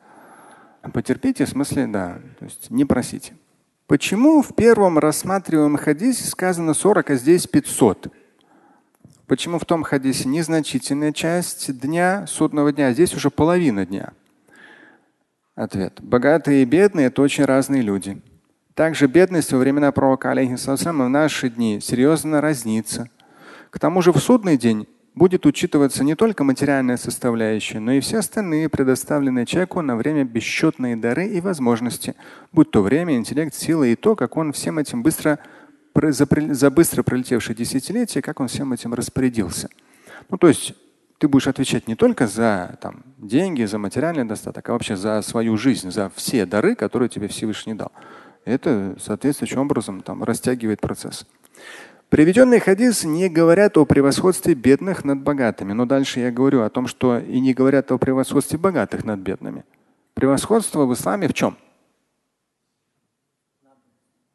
Потерпите, 0.93 1.45
в 1.45 1.49
смысле, 1.49 1.87
да, 1.87 2.19
то 2.39 2.45
есть 2.45 2.69
не 2.69 2.85
просите. 2.85 3.35
Почему 3.87 4.41
в 4.41 4.55
первом 4.55 4.97
рассматриваемом 4.99 5.77
хадисе 5.77 6.25
сказано 6.25 6.73
40, 6.73 7.09
а 7.09 7.15
здесь 7.15 7.47
500? 7.47 8.11
Почему 9.27 9.59
в 9.59 9.65
том 9.65 9.83
хадисе 9.83 10.27
незначительная 10.29 11.11
часть 11.11 11.77
дня, 11.79 12.25
судного 12.27 12.71
дня, 12.71 12.87
а 12.87 12.93
здесь 12.93 13.13
уже 13.13 13.29
половина 13.29 13.85
дня? 13.85 14.13
Ответ. 15.57 15.99
Богатые 16.03 16.61
и 16.61 16.65
бедные– 16.65 17.07
это 17.07 17.19
очень 17.23 17.43
разные 17.43 17.81
люди. 17.81 18.21
Также 18.75 19.07
бедность 19.07 19.51
во 19.51 19.57
времена 19.57 19.91
пророка, 19.91 20.29
алейхиссалам, 20.29 21.03
в 21.03 21.09
наши 21.09 21.49
дни 21.49 21.79
серьезно 21.81 22.41
разнится. 22.41 23.09
К 23.71 23.79
тому 23.79 24.03
же 24.03 24.13
в 24.13 24.19
судный 24.19 24.55
день 24.55 24.87
будет 25.15 25.47
учитываться 25.47 26.03
не 26.03 26.13
только 26.13 26.43
материальная 26.43 26.95
составляющая, 26.95 27.79
но 27.79 27.93
и 27.93 28.01
все 28.01 28.19
остальные 28.19 28.69
предоставленные 28.69 29.47
человеку 29.47 29.81
на 29.81 29.95
время 29.95 30.25
бесчетные 30.25 30.95
дары 30.95 31.25
и 31.25 31.41
возможности, 31.41 32.13
будь 32.51 32.69
то 32.69 32.83
время, 32.83 33.15
интеллект, 33.15 33.55
сила 33.55 33.83
и 33.83 33.95
то, 33.95 34.15
как 34.15 34.37
он 34.37 34.53
всем 34.53 34.77
этим 34.77 35.01
быстро 35.01 35.39
за, 35.95 36.69
быстро 36.69 37.01
пролетевшее 37.01 37.55
десятилетие, 37.55 38.21
как 38.21 38.39
он 38.41 38.47
всем 38.47 38.73
этим 38.73 38.93
распорядился. 38.93 39.69
Ну, 40.29 40.37
то 40.37 40.49
есть 40.49 40.75
ты 41.17 41.27
будешь 41.27 41.47
отвечать 41.47 41.87
не 41.87 41.95
только 41.95 42.27
за 42.27 42.77
там, 42.81 43.03
деньги, 43.17 43.63
за 43.65 43.79
материальный 43.79 44.25
достаток, 44.25 44.69
а 44.69 44.73
вообще 44.73 44.95
за 44.95 45.21
свою 45.21 45.57
жизнь, 45.57 45.91
за 45.91 46.09
все 46.15 46.45
дары, 46.45 46.75
которые 46.75 47.09
тебе 47.09 47.27
Всевышний 47.27 47.73
дал. 47.73 47.91
Это 48.45 48.95
соответствующим 48.99 49.59
образом 49.59 50.01
там, 50.01 50.23
растягивает 50.23 50.79
процесс. 50.79 51.25
Приведенные 52.09 52.61
хадисы 52.61 53.05
не 53.07 53.27
говорят 53.27 53.77
о 53.77 53.85
превосходстве 53.85 54.53
бедных 54.53 55.03
над 55.03 55.21
богатыми. 55.21 55.73
Но 55.73 55.85
дальше 55.85 56.21
я 56.21 56.31
говорю 56.31 56.61
о 56.61 56.69
том, 56.69 56.87
что 56.87 57.17
и 57.17 57.39
не 57.41 57.53
говорят 57.53 57.91
о 57.91 57.97
превосходстве 57.97 58.57
богатых 58.57 59.03
над 59.03 59.19
бедными. 59.19 59.65
Превосходство 60.13 60.85
в 60.85 60.93
исламе 60.93 61.27
в 61.27 61.33
чем? 61.33 61.57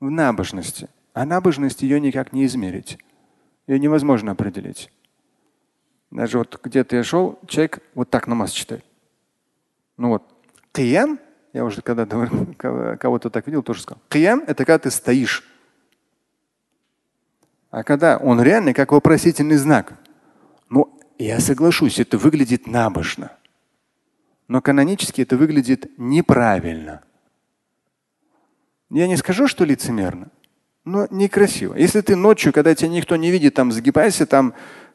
В 0.01 0.11
набожности. 0.11 0.89
А 1.15 1.25
набожность 1.25 1.81
ее 1.83 1.99
никак 1.99 2.35
не 2.35 2.45
измерить. 2.45 2.99
Ее 3.67 3.79
невозможно 3.79 4.33
определить. 4.33 4.91
Даже 6.13 6.39
вот 6.39 6.61
где-то 6.63 6.95
я 6.95 7.03
шел, 7.03 7.41
человек 7.49 7.81
вот 7.95 8.09
так 8.09 8.29
намаз 8.29 8.53
читает. 8.53 8.85
Ну 9.97 10.11
вот, 10.11 10.23
киям, 10.73 11.19
я 11.53 11.65
уже 11.65 11.83
когда 11.83 12.07
кого-то 12.97 13.31
так 13.31 13.47
видел, 13.47 13.65
тоже 13.65 13.83
сказал. 13.83 14.01
Киям– 14.09 14.45
это 14.47 14.65
когда 14.65 14.79
ты 14.79 14.91
стоишь 14.93 15.43
а 17.73 17.85
когда 17.85 18.19
он 18.19 18.41
реальный, 18.41 18.75
как 18.75 18.93
вопросительный 18.93 19.57
знак. 19.57 19.95
Ну, 20.69 21.01
я 21.19 21.41
соглашусь, 21.41 21.99
это 21.99 22.19
выглядит 22.19 22.67
набожно. 22.67 23.33
Но 24.47 24.61
канонически 24.61 25.23
это 25.23 25.39
выглядит 25.39 25.91
неправильно. 25.97 27.03
Я 28.91 29.09
не 29.09 29.17
скажу, 29.17 29.49
что 29.49 29.65
лицемерно, 29.65 30.29
но 30.85 31.09
некрасиво. 31.11 31.75
Если 31.75 32.03
ты 32.03 32.15
ночью, 32.15 32.53
когда 32.53 32.75
тебя 32.75 32.91
никто 32.91 33.17
не 33.17 33.31
видит, 33.31 33.55
там 33.55 33.73
сгибайся, 33.73 34.27
там 34.27 34.53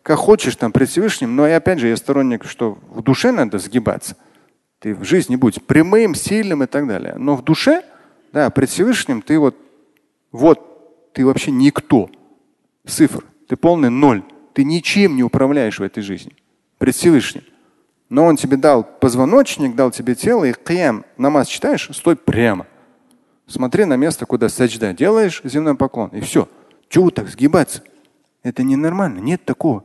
как 0.07 0.19
хочешь, 0.19 0.55
там 0.55 0.71
пред 0.71 0.87
Всевышним, 0.87 1.35
но 1.35 1.45
и 1.45 1.51
опять 1.51 1.79
же 1.79 1.89
я 1.89 1.97
сторонник, 1.97 2.45
что 2.45 2.77
в 2.91 3.03
душе 3.03 3.33
надо 3.33 3.59
сгибаться. 3.59 4.15
Ты 4.79 4.95
в 4.95 5.03
жизни 5.03 5.35
будь 5.35 5.61
прямым, 5.61 6.15
сильным 6.15 6.63
и 6.63 6.65
так 6.65 6.87
далее. 6.87 7.15
Но 7.17 7.35
в 7.35 7.43
душе, 7.43 7.83
да, 8.31 8.49
пред 8.49 8.69
Всевышним 8.69 9.21
ты 9.21 9.37
вот, 9.37 9.57
вот 10.31 11.11
ты 11.13 11.25
вообще 11.25 11.51
никто 11.51 12.09
цифр. 12.85 13.25
Ты 13.49 13.57
полный 13.57 13.89
ноль. 13.89 14.23
Ты 14.53 14.63
ничем 14.63 15.17
не 15.17 15.23
управляешь 15.23 15.77
в 15.77 15.83
этой 15.83 16.01
жизни. 16.01 16.37
Пред 16.77 16.95
Всевышним. 16.95 17.43
Но 18.07 18.23
он 18.23 18.37
тебе 18.37 18.55
дал 18.55 18.85
позвоночник, 18.85 19.75
дал 19.75 19.91
тебе 19.91 20.15
тело, 20.15 20.45
и 20.45 20.53
киям, 20.53 21.03
намаз 21.17 21.47
читаешь, 21.47 21.89
стой 21.91 22.15
прямо. 22.15 22.65
Смотри 23.45 23.83
на 23.83 23.97
место, 23.97 24.25
куда 24.25 24.47
саджда. 24.47 24.93
Делаешь 24.93 25.41
земной 25.43 25.75
поклон, 25.75 26.11
и 26.13 26.21
все. 26.21 26.47
Чего 26.87 27.09
так 27.09 27.27
сгибаться? 27.27 27.83
Это 28.41 28.63
ненормально. 28.63 29.19
Нет 29.19 29.43
такого. 29.43 29.83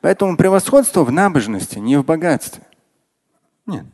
Поэтому 0.00 0.36
превосходство 0.36 1.04
в 1.04 1.12
набожности, 1.12 1.78
не 1.78 1.96
в 1.96 2.04
богатстве. 2.04 2.62
Нет. 3.66 3.84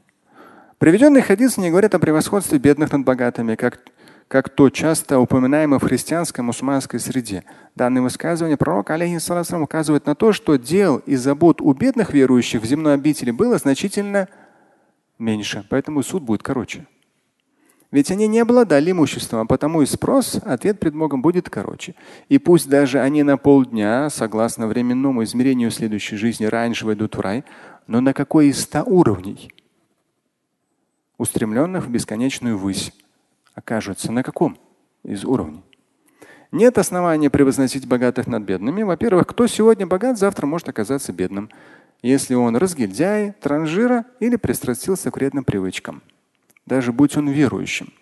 Приведенные 0.79 1.23
хадисы 1.23 1.61
не 1.61 1.71
говорят 1.71 1.95
о 1.95 1.99
превосходстве 1.99 2.59
бедных 2.59 2.93
над 2.93 3.05
богатыми, 3.05 3.55
как 3.55 3.81
как 4.29 4.49
то 4.49 4.71
часто 4.71 5.19
упоминаемо 5.19 5.79
в 5.79 5.85
христианской 5.85 6.43
мусульманской 6.43 6.99
среде. 6.99 7.45
Данное 7.77 8.03
высказывание 8.03 8.57
пророка 8.57 8.95
алейхиссалам 8.95 9.63
указывает 9.63 10.07
на 10.07 10.15
то, 10.15 10.33
что 10.33 10.57
дел 10.57 10.97
и 10.99 11.17
забот 11.17 11.61
у 11.61 11.73
бедных 11.73 12.13
верующих 12.13 12.63
в 12.63 12.65
земной 12.65 12.95
обители 12.95 13.31
было 13.31 13.59
значительно 13.59 14.29
меньше, 15.19 15.65
поэтому 15.69 16.03
суд 16.03 16.23
будет 16.23 16.43
короче. 16.43 16.87
Ведь 17.95 18.11
они 18.11 18.27
не 18.27 18.41
обладали 18.41 18.91
имуществом, 18.91 19.43
а 19.43 19.47
потому 19.47 19.83
и 19.83 19.87
спрос, 19.87 20.41
ответ 20.45 20.81
пред 20.81 20.97
Богом 20.97 21.23
будет 21.23 21.49
короче. 21.49 21.95
И 22.29 22.39
пусть 22.39 22.69
даже 22.69 22.99
они 22.99 23.23
на 23.23 23.37
полдня, 23.37 24.11
согласно 24.11 24.67
временному 24.67 25.23
измерению 25.23 25.71
следующей 25.71 26.17
жизни, 26.17 26.45
раньше 26.47 26.87
войдут 26.87 27.15
в 27.15 27.21
рай, 27.21 27.45
но 27.87 28.01
на 28.01 28.13
какой 28.13 28.49
из 28.49 28.61
ста 28.61 28.83
уровней, 28.83 29.53
устремленных 31.19 31.87
в 31.87 31.89
бесконечную 31.89 32.59
высь 32.59 32.93
окажутся 33.55 34.11
на 34.11 34.25
каком 34.25 34.59
из 35.05 35.25
уровней? 35.25 35.63
Нет 36.51 36.79
основания 36.79 37.31
превозносить 37.31 37.87
богатых 37.87 38.27
над 38.27 38.43
бедными. 38.43 38.83
Во-первых, 38.83 39.29
кто 39.29 39.47
сегодня 39.47 39.87
богат, 39.87 40.19
завтра 40.19 40.47
может 40.47 40.69
оказаться 40.69 41.13
бедным, 41.13 41.49
если 42.03 42.35
он 42.35 42.57
разгильдяй, 42.57 43.35
транжира 43.41 44.05
или 44.19 44.35
пристрастился 44.35 45.13
к 45.13 45.17
вредным 45.17 45.45
привычкам 45.45 46.03
даже 46.67 46.93
будь 46.93 47.17
он 47.17 47.29
верующим. 47.29 47.93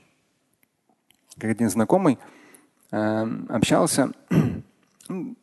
Как 1.39 1.51
один 1.51 1.71
знакомый 1.71 2.19
э, 2.91 3.27
общался, 3.49 4.13
ну, 5.09 5.37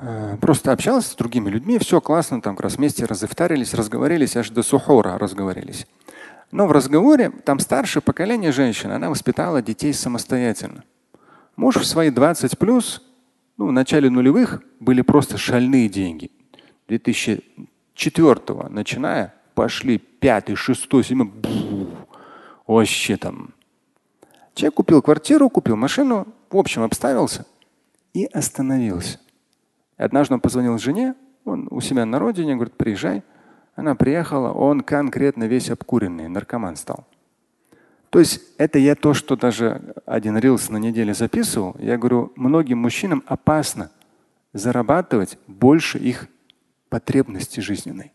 э, 0.00 0.36
просто 0.40 0.72
общался 0.72 1.10
с 1.10 1.14
другими 1.14 1.50
людьми, 1.50 1.78
все 1.78 2.00
классно, 2.00 2.40
там 2.40 2.56
как 2.56 2.64
раз 2.64 2.76
вместе 2.76 3.04
разыфтарились, 3.04 3.74
разговорились, 3.74 4.36
аж 4.36 4.50
до 4.50 4.62
сухора 4.62 5.18
разговорились. 5.18 5.86
Но 6.50 6.66
в 6.66 6.72
разговоре 6.72 7.30
там 7.30 7.58
старшее 7.58 8.02
поколение 8.02 8.52
женщины, 8.52 8.92
она 8.92 9.08
воспитала 9.08 9.62
детей 9.62 9.94
самостоятельно. 9.94 10.84
Муж 11.56 11.76
в 11.76 11.84
свои 11.84 12.10
20 12.10 12.58
плюс, 12.58 13.02
ну, 13.56 13.68
в 13.68 13.72
начале 13.72 14.10
нулевых 14.10 14.62
были 14.80 15.02
просто 15.02 15.38
шальные 15.38 15.88
деньги. 15.88 16.30
2004 16.88 18.68
начиная, 18.68 19.34
пошли 19.54 19.98
5, 19.98 20.56
6, 20.56 20.88
7, 21.04 21.30
там. 23.18 23.54
Человек 24.54 24.74
купил 24.74 25.02
квартиру, 25.02 25.48
купил 25.48 25.76
машину, 25.76 26.26
в 26.50 26.56
общем, 26.56 26.82
обставился 26.82 27.46
и 28.12 28.26
остановился. 28.26 29.18
Однажды 29.96 30.34
он 30.34 30.40
позвонил 30.40 30.78
жене, 30.78 31.14
он 31.44 31.68
у 31.70 31.80
себя 31.80 32.04
на 32.04 32.18
родине, 32.18 32.54
говорит, 32.54 32.74
приезжай. 32.74 33.22
Она 33.74 33.94
приехала, 33.94 34.52
он 34.52 34.82
конкретно 34.82 35.44
весь 35.44 35.70
обкуренный, 35.70 36.28
наркоман 36.28 36.76
стал. 36.76 37.06
То 38.10 38.18
есть 38.18 38.42
это 38.58 38.78
я 38.78 38.94
то, 38.94 39.14
что 39.14 39.36
даже 39.36 39.94
один 40.04 40.36
рилс 40.36 40.68
на 40.68 40.76
неделе 40.76 41.14
записывал. 41.14 41.74
Я 41.78 41.96
говорю, 41.96 42.32
многим 42.36 42.78
мужчинам 42.78 43.22
опасно 43.26 43.90
зарабатывать 44.52 45.38
больше 45.46 45.96
их 45.96 46.28
потребности 46.90 47.60
жизненной. 47.60 48.12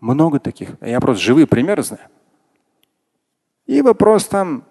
Много 0.00 0.40
таких. 0.40 0.70
Я 0.80 1.00
просто 1.00 1.22
живые 1.22 1.46
примеры 1.46 1.84
знаю. 1.84 2.08
И 3.70 3.82
вопрос 3.82 4.26
там 4.26 4.64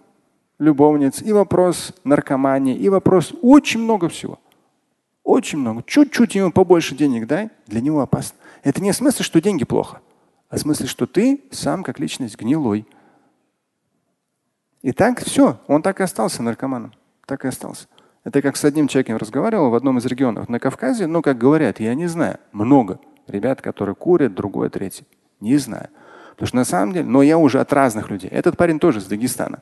любовниц, 0.59 1.21
и 1.21 1.31
вопрос 1.31 1.93
наркомании, 2.03 2.75
и 2.75 2.89
вопрос 2.89 3.33
очень 3.41 3.79
много 3.79 4.09
всего. 4.09 4.39
Очень 5.23 5.59
много. 5.59 5.83
Чуть-чуть 5.87 6.35
ему 6.35 6.51
побольше 6.51 6.97
денег 6.97 7.25
дай, 7.25 7.49
для 7.65 7.79
него 7.79 8.01
опасно. 8.01 8.37
Это 8.61 8.81
не 8.81 8.91
в 8.91 8.95
смысле, 8.95 9.23
что 9.23 9.41
деньги 9.41 9.63
плохо 9.63 10.01
а 10.49 10.57
в 10.57 10.59
смысле, 10.59 10.87
что 10.87 11.05
ты 11.05 11.45
сам 11.51 11.81
как 11.81 11.97
личность 11.97 12.37
гнилой. 12.37 12.85
И 14.81 14.91
так 14.91 15.23
все, 15.23 15.59
он 15.67 15.81
так 15.81 16.01
и 16.01 16.03
остался 16.03 16.43
наркоманом. 16.43 16.91
Так 17.25 17.45
и 17.45 17.47
остался. 17.47 17.87
Это 18.25 18.41
как 18.41 18.57
с 18.57 18.65
одним 18.65 18.89
человеком 18.89 19.15
разговаривал 19.15 19.69
в 19.69 19.75
одном 19.75 19.99
из 19.99 20.05
регионов 20.05 20.49
на 20.49 20.59
Кавказе, 20.59 21.07
ну, 21.07 21.21
как 21.21 21.37
говорят, 21.37 21.79
я 21.79 21.95
не 21.95 22.07
знаю, 22.07 22.37
много 22.51 22.99
ребят, 23.27 23.61
которые 23.61 23.95
курят, 23.95 24.33
другое, 24.33 24.69
третье. 24.69 25.05
Не 25.39 25.55
знаю. 25.55 25.89
Потому 26.39 26.47
что 26.47 26.55
на 26.55 26.63
самом 26.63 26.93
деле, 26.93 27.05
но 27.05 27.21
я 27.21 27.37
уже 27.37 27.59
от 27.59 27.73
разных 27.73 28.09
людей. 28.09 28.29
Этот 28.29 28.55
парень 28.55 28.79
тоже 28.79 28.99
из 28.99 29.07
Дагестана. 29.07 29.59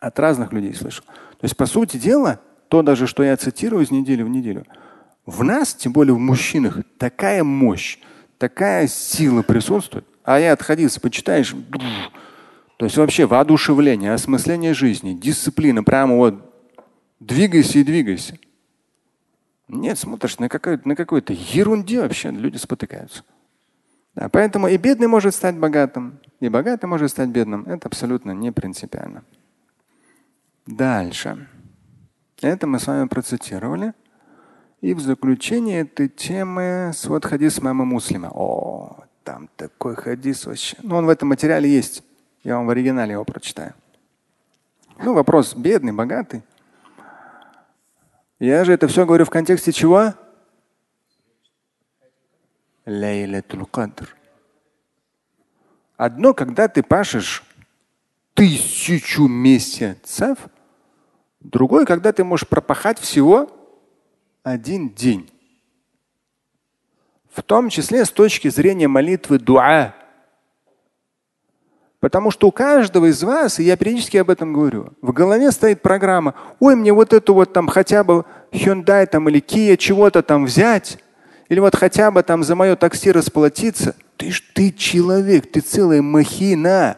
От 0.00 0.18
разных 0.18 0.52
людей 0.52 0.74
слышал. 0.74 1.02
То 1.06 1.44
есть, 1.44 1.56
по 1.56 1.64
сути 1.64 1.96
дела, 1.96 2.40
то 2.68 2.82
даже, 2.82 3.06
что 3.06 3.22
я 3.22 3.34
цитирую 3.38 3.82
из 3.82 3.90
недели 3.90 4.22
в 4.22 4.28
неделю, 4.28 4.66
в 5.24 5.42
нас, 5.42 5.72
тем 5.72 5.94
более 5.94 6.14
в 6.14 6.18
мужчинах, 6.18 6.80
такая 6.98 7.42
мощь, 7.42 7.98
такая 8.36 8.86
сила 8.86 9.40
присутствует. 9.40 10.04
А 10.24 10.38
я 10.38 10.52
отходился, 10.52 11.00
почитаешь, 11.00 11.54
то 12.76 12.84
есть 12.84 12.98
вообще 12.98 13.24
воодушевление, 13.24 14.12
осмысление 14.12 14.74
жизни, 14.74 15.14
дисциплина, 15.14 15.82
прямо 15.82 16.16
вот 16.16 16.54
двигайся 17.18 17.78
и 17.78 17.82
двигайся. 17.84 18.36
Нет, 19.68 19.98
смотришь 19.98 20.38
на, 20.38 20.50
какой-то, 20.50 20.86
на 20.86 20.96
какой-то 20.96 21.32
ерунде 21.32 22.02
вообще 22.02 22.30
люди 22.30 22.58
спотыкаются. 22.58 23.24
Да, 24.14 24.28
поэтому 24.28 24.68
и 24.68 24.76
бедный 24.76 25.06
может 25.06 25.34
стать 25.34 25.56
богатым, 25.56 26.20
и 26.40 26.48
богатый 26.48 26.86
может 26.86 27.10
стать 27.10 27.30
бедным. 27.30 27.64
Это 27.66 27.88
абсолютно 27.88 28.32
не 28.32 28.52
принципиально. 28.52 29.24
Дальше. 30.66 31.48
Это 32.40 32.66
мы 32.66 32.78
с 32.78 32.86
вами 32.86 33.08
процитировали. 33.08 33.94
И 34.80 34.94
в 34.94 35.00
заключение 35.00 35.82
этой 35.82 36.08
темы 36.08 36.90
свод 36.94 37.24
хадис 37.24 37.62
мама 37.62 37.84
Муслима. 37.84 38.30
О, 38.32 39.04
там 39.22 39.48
такой 39.56 39.94
хадис 39.94 40.44
вообще. 40.46 40.76
Ну, 40.82 40.96
он 40.96 41.06
в 41.06 41.08
этом 41.08 41.28
материале 41.28 41.70
есть. 41.70 42.02
Я 42.42 42.56
вам 42.56 42.66
в 42.66 42.70
оригинале 42.70 43.12
его 43.12 43.24
прочитаю. 43.24 43.74
Ну, 45.02 45.14
вопрос 45.14 45.54
бедный, 45.54 45.92
богатый. 45.92 46.42
Я 48.40 48.64
же 48.64 48.72
это 48.72 48.88
все 48.88 49.06
говорю 49.06 49.24
в 49.24 49.30
контексте 49.30 49.70
чего? 49.70 50.14
Лейлатул 52.84 53.66
Кадр. 53.66 54.16
Одно, 55.96 56.34
когда 56.34 56.66
ты 56.66 56.82
пашешь 56.82 57.44
тысячу 58.34 59.28
месяцев, 59.28 60.38
другое, 61.40 61.84
когда 61.84 62.12
ты 62.12 62.24
можешь 62.24 62.48
пропахать 62.48 62.98
всего 62.98 63.50
один 64.42 64.90
день. 64.90 65.30
В 67.30 67.42
том 67.42 67.68
числе 67.68 68.04
с 68.04 68.10
точки 68.10 68.48
зрения 68.48 68.88
молитвы 68.88 69.38
дуа. 69.38 69.94
Потому 72.00 72.32
что 72.32 72.48
у 72.48 72.50
каждого 72.50 73.06
из 73.06 73.22
вас, 73.22 73.60
и 73.60 73.62
я 73.62 73.76
периодически 73.76 74.16
об 74.16 74.28
этом 74.28 74.52
говорю, 74.52 74.92
в 75.00 75.12
голове 75.12 75.52
стоит 75.52 75.82
программа, 75.82 76.34
ой, 76.58 76.74
мне 76.74 76.92
вот 76.92 77.12
эту 77.12 77.32
вот 77.32 77.52
там 77.52 77.68
хотя 77.68 78.02
бы 78.02 78.24
Hyundai 78.50 79.06
там 79.06 79.28
или 79.28 79.40
Kia 79.40 79.76
чего-то 79.76 80.24
там 80.24 80.46
взять, 80.46 80.98
или 81.52 81.60
вот 81.60 81.76
хотя 81.76 82.10
бы 82.10 82.22
там 82.22 82.44
за 82.44 82.56
мое 82.56 82.76
такси 82.76 83.12
расплатиться. 83.12 83.94
Ты 84.16 84.30
ж 84.30 84.42
ты 84.54 84.72
человек, 84.72 85.52
ты 85.52 85.60
целая 85.60 86.00
махина. 86.00 86.96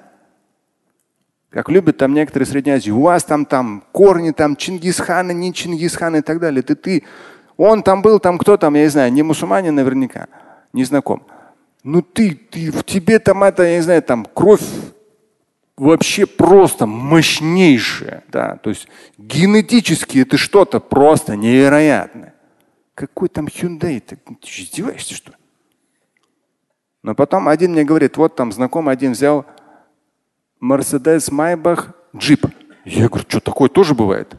Как 1.51 1.69
любят 1.69 1.97
там 1.97 2.15
некоторые 2.15 2.47
Средней 2.47 2.75
Азии, 2.75 2.93
у 2.93 3.01
вас 3.01 3.25
там 3.25 3.47
там 3.47 3.83
корни 3.91 4.31
там 4.31 4.55
Чингисхана, 4.55 5.33
не 5.33 5.53
Чингисхана 5.53 6.19
и 6.19 6.21
так 6.21 6.39
далее. 6.39 6.63
Ты, 6.63 6.77
ты, 6.77 7.03
он 7.57 7.83
там 7.83 8.01
был, 8.01 8.21
там 8.21 8.39
кто 8.39 8.57
там, 8.57 8.75
я 8.75 8.83
не 8.83 8.89
знаю, 8.91 9.13
не 9.13 9.25
мусульманин 9.25 9.75
наверняка, 9.75 10.29
не 10.73 10.85
знаком. 10.85 11.27
Ну 11.83 12.01
ты, 12.01 12.37
ты, 12.37 12.71
в 12.71 12.85
тебе 12.85 13.19
там 13.19 13.43
это, 13.43 13.65
я 13.65 13.75
не 13.79 13.83
знаю, 13.83 14.05
там 14.05 14.25
кровь 14.25 14.63
вообще 15.77 16.27
просто 16.27 16.87
мощнейшая. 16.87 18.23
Да? 18.29 18.59
То 18.63 18.71
есть 18.71 18.87
генетически 19.19 20.19
это 20.19 20.37
что-то 20.37 20.79
просто 20.79 21.35
невероятное. 21.35 22.34
Какой 22.95 23.29
там 23.29 23.47
Hyundai? 23.47 24.01
Ты, 24.01 24.17
ты 24.17 24.63
издеваешься, 24.63 25.15
что 25.15 25.33
ли? 25.33 25.37
Но 27.03 27.15
потом 27.15 27.49
один 27.49 27.73
мне 27.73 27.85
говорит, 27.85 28.17
вот 28.17 28.35
там 28.37 28.53
знакомый 28.53 28.95
один 28.95 29.13
взял 29.13 29.45
Mercedes 30.63 31.31
Maybach 31.31 31.93
джип. 32.17 32.47
Я 32.85 33.09
говорю, 33.09 33.27
что 33.29 33.41
такое 33.41 33.69
тоже 33.69 33.95
бывает? 33.95 34.35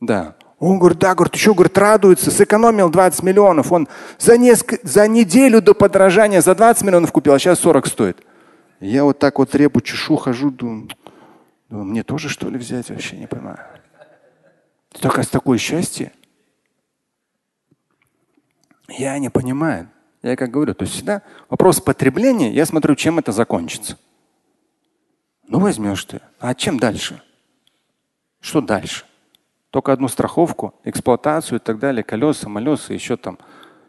Да. 0.00 0.36
Он 0.58 0.78
говорит, 0.78 0.98
да, 0.98 1.14
говорит, 1.14 1.34
еще 1.34 1.54
говорит, 1.54 1.76
радуется, 1.78 2.30
сэкономил 2.30 2.90
20 2.90 3.22
миллионов. 3.22 3.72
Он 3.72 3.88
за, 4.18 4.36
несколько, 4.36 4.78
за 4.86 5.06
неделю 5.06 5.62
до 5.62 5.74
подражания 5.74 6.40
за 6.40 6.54
20 6.54 6.82
миллионов 6.82 7.12
купил, 7.12 7.34
а 7.34 7.38
сейчас 7.38 7.60
40 7.60 7.86
стоит. 7.86 8.18
Я 8.80 9.04
вот 9.04 9.18
так 9.18 9.38
вот 9.38 9.54
репу 9.54 9.80
чешу, 9.80 10.16
хожу, 10.16 10.50
думаю, 10.50 10.88
думаю, 11.68 11.86
мне 11.86 12.02
тоже 12.02 12.28
что 12.28 12.48
ли 12.48 12.58
взять, 12.58 12.90
вообще 12.90 13.16
не 13.16 13.26
понимаю. 13.26 13.58
Только 15.00 15.22
с 15.22 15.28
такое 15.28 15.58
счастье. 15.58 16.12
Я 18.90 19.18
не 19.18 19.30
понимаю. 19.30 19.88
Я 20.22 20.36
как 20.36 20.50
говорю, 20.50 20.74
то 20.74 20.84
есть 20.84 20.94
всегда 20.94 21.22
вопрос 21.48 21.80
потребления, 21.80 22.52
я 22.52 22.66
смотрю, 22.66 22.94
чем 22.94 23.18
это 23.18 23.32
закончится. 23.32 23.98
Ну 25.46 25.58
возьмешь 25.58 26.04
ты. 26.04 26.20
А 26.38 26.54
чем 26.54 26.78
дальше? 26.78 27.22
Что 28.40 28.60
дальше? 28.60 29.04
Только 29.70 29.92
одну 29.92 30.08
страховку, 30.08 30.74
эксплуатацию 30.84 31.58
и 31.58 31.62
так 31.62 31.78
далее, 31.78 32.02
колеса, 32.02 32.48
молеса, 32.48 32.92
еще 32.92 33.16
там. 33.16 33.38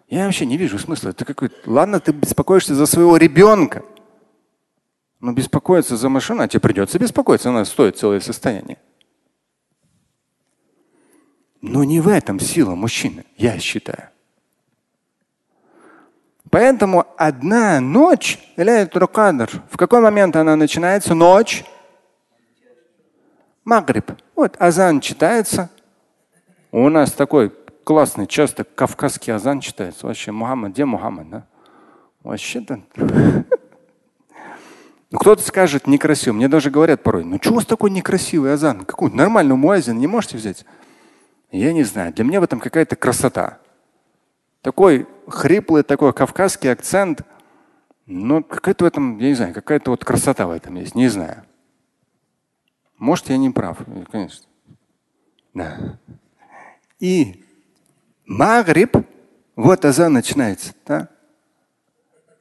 Я 0.08 0.26
вообще 0.26 0.46
не 0.46 0.58
вижу 0.58 0.78
смысла. 0.78 1.10
Это 1.10 1.26
какой 1.26 1.52
Ладно, 1.66 2.00
ты 2.00 2.12
беспокоишься 2.12 2.76
за 2.76 2.86
своего 2.86 3.18
ребенка. 3.18 3.84
Но 5.20 5.34
беспокоиться 5.34 5.98
за 5.98 6.10
машину, 6.10 6.42
а 6.44 6.48
тебе 6.48 6.60
придется 6.60 6.98
беспокоиться, 6.98 7.50
она 7.50 7.66
стоит 7.66 7.98
целое 7.98 8.20
состояние. 8.20 8.78
Но 11.62 11.84
не 11.84 12.00
в 12.00 12.08
этом 12.08 12.40
сила 12.40 12.74
мужчины, 12.76 13.26
я 13.38 13.60
считаю. 13.60 14.11
Поэтому 16.52 17.06
одна 17.18 17.80
ночь, 17.80 18.38
в 18.58 19.78
какой 19.78 20.02
момент 20.02 20.36
она 20.36 20.58
начинается? 20.58 21.16
Ночь. 21.16 21.64
Магриб. 23.64 24.12
Вот 24.36 24.58
азан 24.60 25.00
читается. 25.00 25.70
У 26.72 26.90
нас 26.90 27.14
такой 27.14 27.54
классный, 27.86 28.28
часто 28.28 28.66
кавказский 28.66 29.34
азан 29.34 29.62
читается. 29.62 30.06
Вообще 30.06 30.34
Мухаммад, 30.34 30.74
где 30.74 30.84
Мухаммад? 30.84 31.30
Да? 31.30 31.46
Вообще-то. 32.22 32.82
Ну, 35.10 35.20
кто-то 35.20 35.42
скажет 35.42 35.88
некрасиво. 35.88 36.34
Мне 36.34 36.48
даже 36.48 36.70
говорят 36.70 37.04
порой, 37.04 37.24
ну 37.24 37.38
что 37.42 37.52
у 37.52 37.56
вас 37.56 37.66
такой 37.66 37.92
некрасивый 37.92 38.54
азан? 38.54 38.86
Какой 38.86 39.12
нормальный 39.12 39.56
муазин 39.56 39.98
не 39.98 40.08
можете 40.08 40.38
взять? 40.38 40.66
Я 41.52 41.74
не 41.74 41.84
знаю. 41.84 42.14
Для 42.14 42.24
меня 42.24 42.40
в 42.40 42.44
этом 42.44 42.60
какая-то 42.62 42.96
красота. 42.96 43.58
Такой 44.62 45.08
хриплый, 45.32 45.84
такой 45.84 46.14
кавказский 46.14 46.72
акцент. 46.72 47.22
Но 48.06 48.44
какая-то 48.44 48.84
в 48.84 48.88
этом, 48.88 49.18
я 49.20 49.30
не 49.30 49.36
знаю, 49.36 49.54
какая-то 49.54 49.92
вот 49.92 50.04
красота 50.04 50.48
в 50.48 50.52
этом 50.52 50.76
есть, 50.76 50.96
не 50.96 51.08
знаю. 51.08 51.44
Может, 52.98 53.30
я 53.30 53.38
не 53.38 53.50
прав, 53.50 53.80
конечно. 54.12 54.46
Да. 55.54 55.98
И 57.00 57.44
Магриб, 58.26 58.98
вот 59.56 59.86
азан 59.86 60.14
начинается, 60.14 60.74
да? 60.86 61.10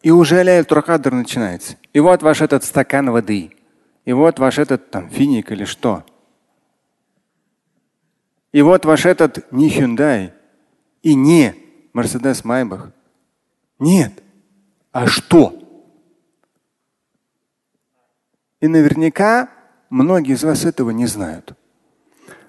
И 0.02 0.10
уже 0.10 0.42
ляйль 0.42 0.64
туркадр 0.64 1.12
начинается. 1.12 1.76
И 1.92 2.00
вот 2.00 2.22
ваш 2.22 2.40
этот 2.40 2.64
стакан 2.64 3.10
воды. 3.10 3.56
И 4.04 4.12
вот 4.12 4.38
ваш 4.38 4.58
этот 4.58 4.90
там 4.90 5.10
финик 5.10 5.52
или 5.52 5.64
что. 5.64 6.04
И 8.52 8.62
вот 8.62 8.84
ваш 8.84 9.06
этот 9.06 9.50
не 9.52 9.68
Hyundai 9.68 10.32
и 11.02 11.14
не 11.14 11.54
Мерседес 11.92 12.44
Майбах. 12.44 12.90
Нет. 13.78 14.22
А 14.92 15.06
что? 15.06 15.54
И 18.60 18.68
наверняка 18.68 19.48
многие 19.88 20.34
из 20.34 20.44
вас 20.44 20.64
этого 20.64 20.90
не 20.90 21.06
знают. 21.06 21.54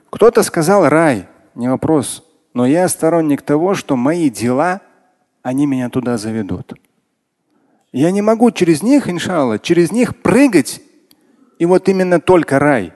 Кто-то 0.10 0.44
сказал 0.44 0.90
рай, 0.90 1.28
не 1.56 1.70
вопрос. 1.70 2.28
Но 2.54 2.66
я 2.66 2.88
сторонник 2.90 3.42
того, 3.42 3.76
что 3.76 3.96
мои 3.96 4.30
дела, 4.30 4.82
они 5.42 5.66
меня 5.66 5.90
туда 5.90 6.18
заведут. 6.18 6.74
Я 7.94 8.12
не 8.12 8.22
могу 8.22 8.52
через 8.52 8.84
них, 8.84 9.10
иншалла, 9.10 9.58
через 9.58 9.92
них 9.92 10.22
прыгать, 10.22 10.82
и 11.60 11.66
вот 11.66 11.88
именно 11.88 12.20
только 12.20 12.60
рай. 12.60 12.94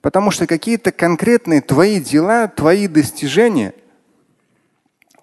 Потому 0.00 0.30
что 0.30 0.46
какие-то 0.46 0.92
конкретные 0.92 1.60
твои 1.60 2.00
дела, 2.00 2.48
твои 2.48 2.88
достижения– 2.88 3.74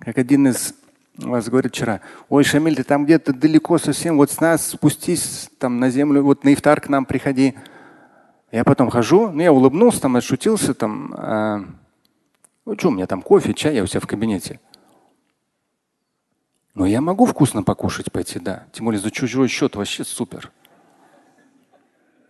как 0.02 0.18
один 0.18 0.48
из 0.48 0.74
вас 1.18 1.48
говорит 1.48 1.74
вчера, 1.74 2.02
ой, 2.30 2.44
Шамиль, 2.44 2.76
ты 2.76 2.84
там 2.84 3.06
где-то 3.06 3.34
далеко 3.34 3.78
совсем, 3.78 4.18
вот 4.18 4.32
с 4.32 4.40
нас 4.40 4.70
спустись 4.70 5.50
там 5.60 5.80
на 5.80 5.90
землю, 5.90 6.24
вот 6.24 6.44
на 6.44 6.54
ифтар 6.54 6.82
к 6.82 6.90
нам 6.90 7.06
приходи. 7.06 7.54
Я 8.52 8.64
потом 8.64 8.90
хожу, 8.90 9.30
ну 9.30 9.42
я 9.42 9.54
улыбнулся, 9.54 10.02
там 10.02 10.16
отшутился, 10.16 10.74
там, 10.74 11.14
а, 11.16 11.64
ну 12.66 12.78
что, 12.78 12.90
у 12.90 12.92
меня 12.92 13.08
там 13.08 13.22
кофе, 13.22 13.54
чай, 13.54 13.76
я 13.76 13.84
у 13.84 13.86
себя 13.86 14.00
в 14.00 14.08
кабинете. 14.08 14.60
Но 16.74 16.86
я 16.86 17.00
могу 17.02 17.26
вкусно 17.26 17.64
покушать 17.64 18.12
пойти, 18.12 18.40
да. 18.40 18.66
Тем 18.72 18.86
более 18.86 19.00
за 19.00 19.12
чужой 19.12 19.48
счет 19.48 19.76
вообще 19.76 20.04
супер. 20.04 20.52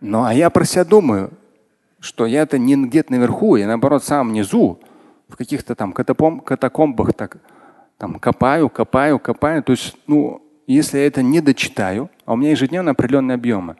Ну 0.00 0.24
а 0.24 0.34
я 0.34 0.50
про 0.50 0.64
себя 0.64 0.84
думаю, 0.84 1.30
что 2.00 2.26
я-то 2.26 2.58
не 2.58 2.76
где-то 2.76 3.12
наверху, 3.12 3.56
я 3.56 3.66
наоборот 3.66 4.04
сам 4.04 4.28
внизу, 4.28 4.80
в 5.28 5.36
каких-то 5.36 5.74
там 5.74 5.92
катакомбах 5.92 7.14
так 7.14 7.38
там 8.02 8.18
копаю, 8.18 8.68
копаю, 8.68 9.20
копаю. 9.20 9.62
То 9.62 9.70
есть, 9.70 9.96
ну, 10.08 10.42
если 10.66 10.98
я 10.98 11.06
это 11.06 11.22
не 11.22 11.40
дочитаю, 11.40 12.10
а 12.24 12.32
у 12.32 12.36
меня 12.36 12.50
ежедневно 12.50 12.90
определенные 12.90 13.36
объемы, 13.36 13.76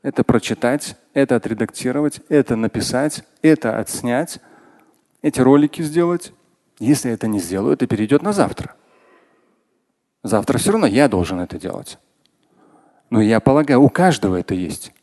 это 0.00 0.24
прочитать, 0.24 0.96
это 1.12 1.36
отредактировать, 1.36 2.22
это 2.30 2.56
написать, 2.56 3.24
это 3.42 3.78
отснять, 3.78 4.40
эти 5.20 5.42
ролики 5.42 5.82
сделать. 5.82 6.32
Если 6.78 7.08
я 7.08 7.14
это 7.14 7.28
не 7.28 7.40
сделаю, 7.40 7.74
это 7.74 7.86
перейдет 7.86 8.22
на 8.22 8.32
завтра. 8.32 8.74
Завтра 10.22 10.56
все 10.56 10.72
равно 10.72 10.86
я 10.86 11.06
должен 11.06 11.38
это 11.38 11.58
делать. 11.58 11.98
Но 13.10 13.20
я 13.20 13.38
полагаю, 13.38 13.82
у 13.82 13.90
каждого 13.90 14.36
это 14.36 14.54
есть. 14.54 14.94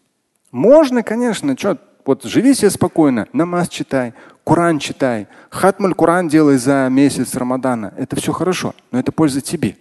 Можно, 0.52 1.04
конечно, 1.04 1.56
что, 1.56 1.78
вот 2.04 2.24
живи 2.24 2.56
себе 2.56 2.72
спокойно, 2.72 3.28
намаз 3.32 3.70
читай, 3.70 4.16
Коран 4.46 4.78
читай, 4.78 5.28
хатмуль 5.50 5.96
Коран 5.96 6.28
делай 6.28 6.58
за 6.58 6.88
месяц 6.92 7.34
Рамадана. 7.34 7.94
Это 7.98 8.16
все 8.16 8.32
хорошо, 8.32 8.76
но 8.92 9.00
это 9.00 9.12
польза 9.12 9.42
тебе. 9.42 9.76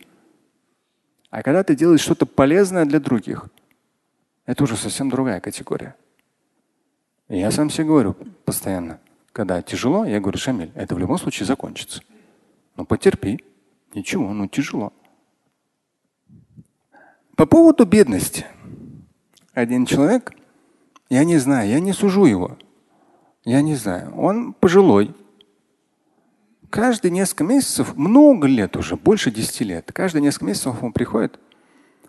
А 1.31 1.42
когда 1.42 1.62
ты 1.62 1.77
делаешь 1.77 2.00
что-то 2.00 2.24
полезное 2.24 2.87
для 2.87 2.98
других, 2.98 3.46
это 4.46 4.64
уже 4.64 4.77
совсем 4.77 5.11
другая 5.11 5.40
категория. 5.40 5.94
И 7.29 7.38
я 7.38 7.50
сам 7.50 7.68
себе 7.68 7.87
говорю 7.87 8.16
постоянно, 8.46 9.00
когда 9.33 9.61
тяжело, 9.61 10.07
я 10.07 10.18
говорю, 10.18 10.38
Шамиль, 10.38 10.72
это 10.74 10.94
в 10.94 10.98
любом 10.98 11.18
случае 11.18 11.46
закончится. 11.46 12.00
Ну 12.77 12.87
потерпи. 12.87 13.44
Ничего, 13.94 14.33
ну 14.33 14.48
тяжело. 14.48 14.92
По 17.37 17.46
поводу 17.46 17.85
бедности. 17.85 18.46
Один 19.53 19.87
человек, 19.87 20.33
я 21.11 21.24
не 21.24 21.37
знаю, 21.38 21.68
я 21.68 21.81
не 21.81 21.92
сужу 21.92 22.24
его. 22.24 22.57
Я 23.44 23.61
не 23.62 23.74
знаю. 23.74 24.14
Он 24.16 24.52
пожилой. 24.54 25.14
Каждые 26.70 27.12
несколько 27.12 27.44
месяцев, 27.44 27.94
много 27.94 28.48
лет 28.48 28.76
уже, 28.76 28.96
больше 28.96 29.30
10 29.30 29.61
лет, 29.61 29.92
каждые 29.92 30.22
несколько 30.22 30.46
месяцев 30.46 30.83
он 30.83 30.92
приходит, 30.92 31.38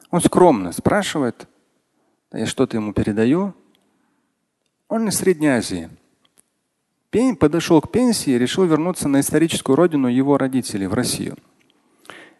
он 0.09 0.21
скромно 0.21 0.71
спрашивает, 0.71 1.47
я 2.31 2.45
что-то 2.47 2.77
ему 2.77 2.91
передаю. 2.91 3.53
Он 4.87 5.07
из 5.07 5.17
Средней 5.17 5.49
Азии. 5.49 5.89
Подошел 7.39 7.79
к 7.79 7.91
пенсии 7.91 8.31
и 8.31 8.37
решил 8.37 8.65
вернуться 8.65 9.07
на 9.07 9.21
историческую 9.21 9.77
родину 9.77 10.07
его 10.07 10.37
родителей 10.37 10.87
в 10.87 10.93
Россию. 10.93 11.37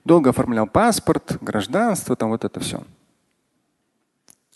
Долго 0.04 0.32
оформлял 0.32 0.68
паспорт, 0.68 1.38
гражданство, 1.42 2.16
там 2.16 2.30
вот 2.30 2.44
это 2.44 2.60
все. 2.60 2.84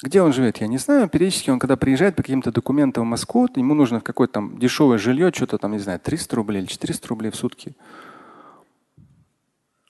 Где 0.02 0.22
он 0.22 0.32
живет, 0.32 0.58
я 0.58 0.68
не 0.68 0.78
знаю. 0.78 1.10
Периодически 1.10 1.50
он, 1.50 1.60
когда 1.60 1.76
приезжает 1.76 2.16
по 2.16 2.24
каким-то 2.24 2.52
документам 2.52 3.04
в 3.04 3.08
Москву, 3.08 3.50
ему 3.56 3.74
нужно 3.74 4.00
в 4.00 4.04
какое-то 4.04 4.36
там 4.36 4.58
дешевое 4.58 4.98
жилье, 4.98 5.32
что-то 5.34 5.58
там, 5.58 5.74
не 5.74 5.80
знаю, 5.80 6.00
300 6.00 6.36
рублей 6.38 6.62
или 6.62 6.68
400 6.68 7.08
рублей 7.10 7.32
в 7.32 7.36
сутки. 7.36 7.76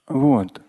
Вот. 0.07 0.61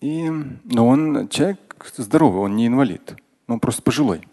И, 0.00 0.30
но 0.30 0.86
он 0.86 1.28
человек 1.28 1.58
здоровый, 1.96 2.42
он 2.42 2.54
не 2.54 2.68
инвалид. 2.68 3.16
Он 3.48 3.58
просто 3.58 3.82
пожилой. 3.82 4.26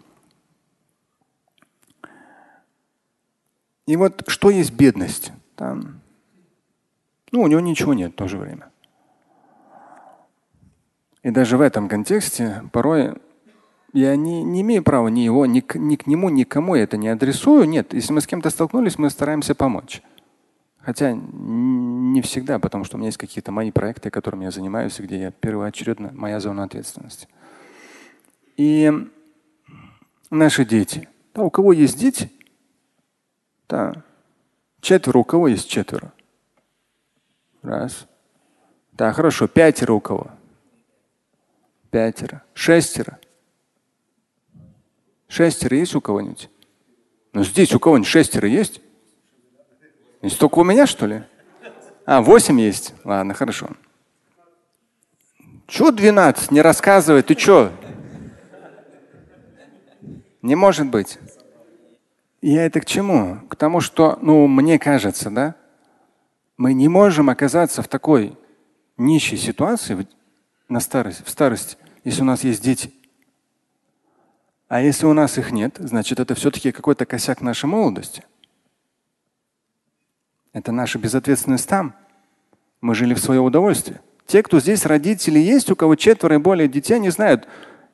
И 3.86 3.96
вот 3.96 4.22
что 4.28 4.50
есть 4.50 4.72
бедность? 4.72 5.32
Там, 5.56 6.00
ну, 7.32 7.42
у 7.42 7.48
него 7.48 7.60
ничего 7.60 7.92
нет 7.92 8.12
в 8.12 8.16
то 8.16 8.28
же 8.28 8.38
время. 8.38 8.70
И 11.24 11.30
даже 11.30 11.56
в 11.56 11.60
этом 11.60 11.88
контексте 11.88 12.62
порой 12.72 13.14
я 13.94 14.16
не, 14.16 14.42
не 14.42 14.62
имею 14.62 14.82
права 14.82 15.06
ни 15.06 15.20
его, 15.20 15.46
ни, 15.46 15.64
ни 15.78 15.96
к 15.96 16.06
нему, 16.08 16.28
никому 16.28 16.74
это 16.74 16.96
не 16.96 17.08
адресую. 17.08 17.68
Нет, 17.68 17.94
если 17.94 18.12
мы 18.12 18.20
с 18.20 18.26
кем-то 18.26 18.50
столкнулись, 18.50 18.98
мы 18.98 19.08
стараемся 19.08 19.54
помочь. 19.54 20.02
Хотя 20.80 21.12
не 21.12 22.20
всегда, 22.20 22.58
потому 22.58 22.82
что 22.82 22.96
у 22.96 22.98
меня 22.98 23.08
есть 23.08 23.18
какие-то 23.18 23.52
мои 23.52 23.70
проекты, 23.70 24.10
которыми 24.10 24.44
я 24.44 24.50
занимаюсь, 24.50 24.98
где 24.98 25.20
я 25.20 25.30
первоочередно 25.30 26.10
моя 26.12 26.40
зона 26.40 26.64
ответственности. 26.64 27.28
И 28.56 28.92
наши 30.28 30.64
дети. 30.64 31.08
Да, 31.32 31.42
у 31.42 31.50
кого 31.50 31.72
есть 31.72 31.96
дети? 31.96 32.32
Да. 33.68 34.02
Четверо 34.80 35.18
у 35.18 35.24
кого 35.24 35.46
есть 35.46 35.70
четверо? 35.70 36.12
Раз. 37.62 38.08
Да, 38.92 39.12
хорошо. 39.12 39.46
Пятеро 39.46 39.92
у 39.92 40.00
кого? 40.00 40.32
Пятеро. 41.90 42.42
Шестеро. 42.54 43.20
Шестеро 45.28 45.76
есть 45.76 45.94
у 45.94 46.00
кого-нибудь? 46.00 46.50
Ну 47.32 47.44
здесь 47.44 47.74
у 47.74 47.80
кого-нибудь 47.80 48.08
шестеро 48.08 48.48
есть? 48.48 48.80
И 50.22 50.28
столько 50.28 50.60
у 50.60 50.64
меня, 50.64 50.86
что 50.86 51.06
ли? 51.06 51.22
А, 52.06 52.22
восемь 52.22 52.60
есть. 52.60 52.94
Ладно, 53.04 53.34
хорошо. 53.34 53.70
Чего 55.66 55.90
12? 55.90 56.50
Не 56.50 56.60
рассказывай, 56.60 57.22
ты 57.22 57.38
что? 57.38 57.72
Не 60.42 60.54
может 60.54 60.88
быть. 60.88 61.18
Я 62.42 62.66
это 62.66 62.80
к 62.80 62.84
чему? 62.84 63.40
К 63.48 63.56
тому, 63.56 63.80
что, 63.80 64.18
ну, 64.20 64.46
мне 64.46 64.78
кажется, 64.78 65.30
да, 65.30 65.54
мы 66.58 66.74
не 66.74 66.88
можем 66.88 67.30
оказаться 67.30 67.82
в 67.82 67.88
такой 67.88 68.36
нищей 68.98 69.38
ситуации 69.38 70.06
на 70.68 70.80
старость, 70.80 71.24
в 71.24 71.30
старости, 71.30 71.78
если 72.04 72.20
у 72.20 72.26
нас 72.26 72.44
есть 72.44 72.62
дети. 72.62 72.92
А 74.74 74.80
если 74.80 75.06
у 75.06 75.12
нас 75.12 75.38
их 75.38 75.52
нет, 75.52 75.76
значит, 75.78 76.18
это 76.18 76.34
все-таки 76.34 76.72
какой-то 76.72 77.06
косяк 77.06 77.40
нашей 77.40 77.66
молодости. 77.66 78.24
Это 80.52 80.72
наша 80.72 80.98
безответственность 80.98 81.68
там. 81.68 81.94
Мы 82.80 82.96
жили 82.96 83.14
в 83.14 83.20
свое 83.20 83.40
удовольствие. 83.40 84.00
Те, 84.26 84.42
кто 84.42 84.58
здесь 84.58 84.84
родители 84.84 85.38
есть, 85.38 85.70
у 85.70 85.76
кого 85.76 85.94
четверо 85.94 86.34
и 86.34 86.38
более 86.38 86.66
детей, 86.66 86.98
не 86.98 87.10
знают, 87.10 87.46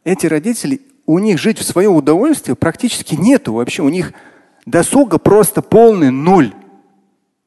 эти 0.05 0.27
родители, 0.27 0.81
у 1.05 1.19
них 1.19 1.39
жить 1.39 1.59
в 1.59 1.65
свое 1.65 1.91
удовольствие 1.91 2.57
практически 2.57 3.15
нету 3.15 3.53
вообще. 3.53 3.83
У 3.83 3.91
них 3.91 4.15
досуга 4.65 5.19
просто 5.19 5.61
полный 5.61 6.11
нуль. 6.11 6.55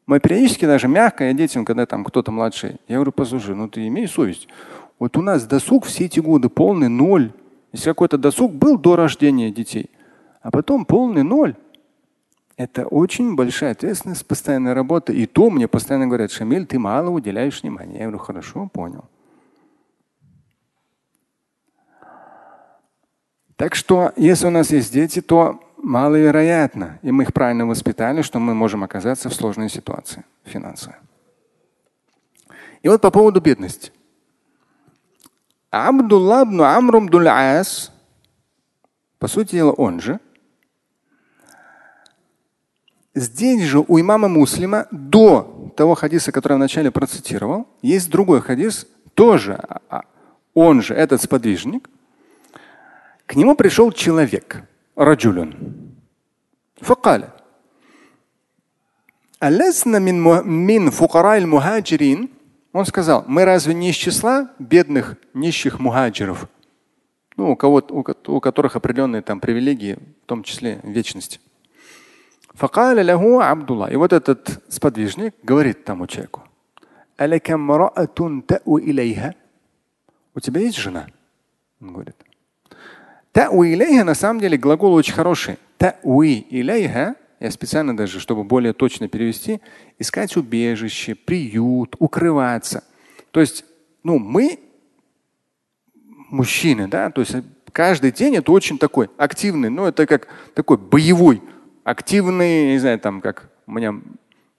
Мы 0.06 0.19
периодически 0.19 0.65
даже 0.65 0.88
мягко, 0.88 1.24
я 1.24 1.34
детям, 1.34 1.65
когда 1.65 1.88
там 1.88 2.04
кто-то 2.04 2.32
младший, 2.32 2.76
я 2.88 2.98
говорю, 2.98 3.12
послушай, 3.12 3.56
ну 3.56 3.67
ты 3.67 3.88
имей 3.88 4.08
совесть. 4.08 4.48
Вот 5.00 5.17
у 5.17 5.24
нас 5.24 5.48
досуг 5.48 5.88
все 5.88 6.06
эти 6.06 6.19
годы 6.19 6.50
полный 6.50 6.88
ноль. 6.88 7.32
Если 7.73 7.89
какой-то 7.89 8.17
досуг 8.17 8.53
был 8.53 8.77
до 8.77 8.95
рождения 8.95 9.51
детей, 9.51 9.89
а 10.41 10.51
потом 10.51 10.86
полный 10.86 11.23
ноль. 11.23 11.55
Это 12.55 12.86
очень 12.86 13.36
большая 13.36 13.71
ответственность, 13.71 14.27
постоянная 14.27 14.75
работа. 14.75 15.12
И 15.12 15.25
то 15.25 15.49
мне 15.49 15.67
постоянно 15.67 16.05
говорят, 16.05 16.31
Шамиль, 16.31 16.67
ты 16.67 16.77
мало 16.77 17.09
уделяешь 17.09 17.63
внимания. 17.63 17.97
Я 17.97 18.03
говорю, 18.03 18.19
хорошо, 18.19 18.69
понял. 18.71 19.05
Так 23.55 23.73
что, 23.73 24.13
если 24.17 24.47
у 24.47 24.51
нас 24.51 24.71
есть 24.71 24.93
дети, 24.93 25.21
то 25.21 25.59
маловероятно, 25.77 26.99
и 27.01 27.12
мы 27.12 27.23
их 27.23 27.33
правильно 27.33 27.65
воспитали, 27.65 28.21
что 28.21 28.39
мы 28.39 28.53
можем 28.53 28.83
оказаться 28.83 29.29
в 29.29 29.33
сложной 29.33 29.69
ситуации 29.69 30.23
финансовой. 30.43 30.97
И 32.83 32.88
вот 32.88 33.01
по 33.01 33.09
поводу 33.09 33.41
бедности. 33.41 33.91
Абдулла 35.73 36.43
ибн 36.43 36.62
Амрум 36.62 37.09
дуль 37.09 37.27
по 39.17 39.27
сути 39.27 39.55
дела 39.55 39.71
он 39.71 39.99
же, 39.99 40.19
Здесь 43.15 43.63
же 43.63 43.79
у 43.79 43.99
имама 43.99 44.27
Муслима 44.27 44.88
до 44.91 45.71
того 45.75 45.95
хадиса, 45.95 46.31
который 46.31 46.53
я 46.53 46.57
вначале 46.57 46.91
процитировал, 46.91 47.67
есть 47.81 48.09
другой 48.09 48.41
хадис, 48.41 48.88
тоже 49.13 49.53
а, 49.53 49.81
а, 49.89 50.01
он 50.53 50.81
же, 50.81 50.95
этот 50.95 51.21
сподвижник. 51.21 51.89
К 53.27 53.36
нему 53.36 53.55
пришел 53.55 53.91
человек, 53.91 54.63
раджулюн. 54.95 55.55
Факаля. 56.81 57.33
Алесна 59.39 59.97
мин 59.97 60.91
фукарай 60.91 61.43
мухаджирин– 61.45 62.29
он 62.73 62.86
сказал, 62.86 63.23
мы 63.27 63.45
разве 63.45 63.73
не 63.73 63.91
из 63.91 63.95
числа 63.95 64.49
бедных 64.59 65.15
нищих 65.33 65.79
мухаджиров, 65.79 66.49
ну, 67.38 67.51
у, 67.51 67.55
кого, 67.55 67.81
у, 67.89 68.03
у 68.27 68.39
которых 68.39 68.75
определенные 68.75 69.21
там 69.21 69.39
привилегии, 69.39 69.97
в 70.23 70.25
том 70.25 70.43
числе 70.43 70.79
вечность. 70.83 71.39
Абдулла. 73.41 73.91
И 73.91 73.95
вот 73.95 74.13
этот 74.13 74.63
сподвижник 74.69 75.33
говорит 75.43 75.86
тому 75.86 76.07
человеку, 76.07 76.43
у 80.36 80.39
тебя 80.39 80.62
есть 80.62 80.77
жена? 80.77 81.07
Он 81.79 81.93
говорит. 81.93 82.15
Тауи 83.31 83.73
илейха 83.73 84.03
на 84.03 84.13
самом 84.13 84.39
деле 84.39 84.57
глагол 84.57 84.93
очень 84.93 85.13
хороший. 85.13 85.57
Тауи 85.77 86.45
илейха 86.49 87.15
я 87.40 87.52
специально 87.52 87.96
даже, 87.96 88.19
чтобы 88.19 88.44
более 88.44 88.73
точно 88.73 89.08
перевести, 89.08 89.62
искать 90.00 90.38
убежище, 90.38 91.15
приют, 91.15 91.96
укрываться. 92.00 92.84
То 93.31 93.40
есть, 93.40 93.65
ну, 94.04 94.19
мы 94.19 94.60
мужчины, 96.29 96.88
да, 96.88 97.10
то 97.10 97.21
есть 97.21 97.36
каждый 97.71 98.12
день 98.12 98.36
это 98.36 98.52
очень 98.52 98.77
такой 98.77 99.10
активный, 99.17 99.69
ну, 99.69 99.86
это 99.86 100.06
как 100.06 100.27
такой 100.54 100.77
боевой, 100.77 101.42
активный, 101.84 102.73
не 102.73 102.79
знаю, 102.79 103.00
там, 103.00 103.21
как 103.21 103.50
у 103.67 103.71
меня 103.71 103.96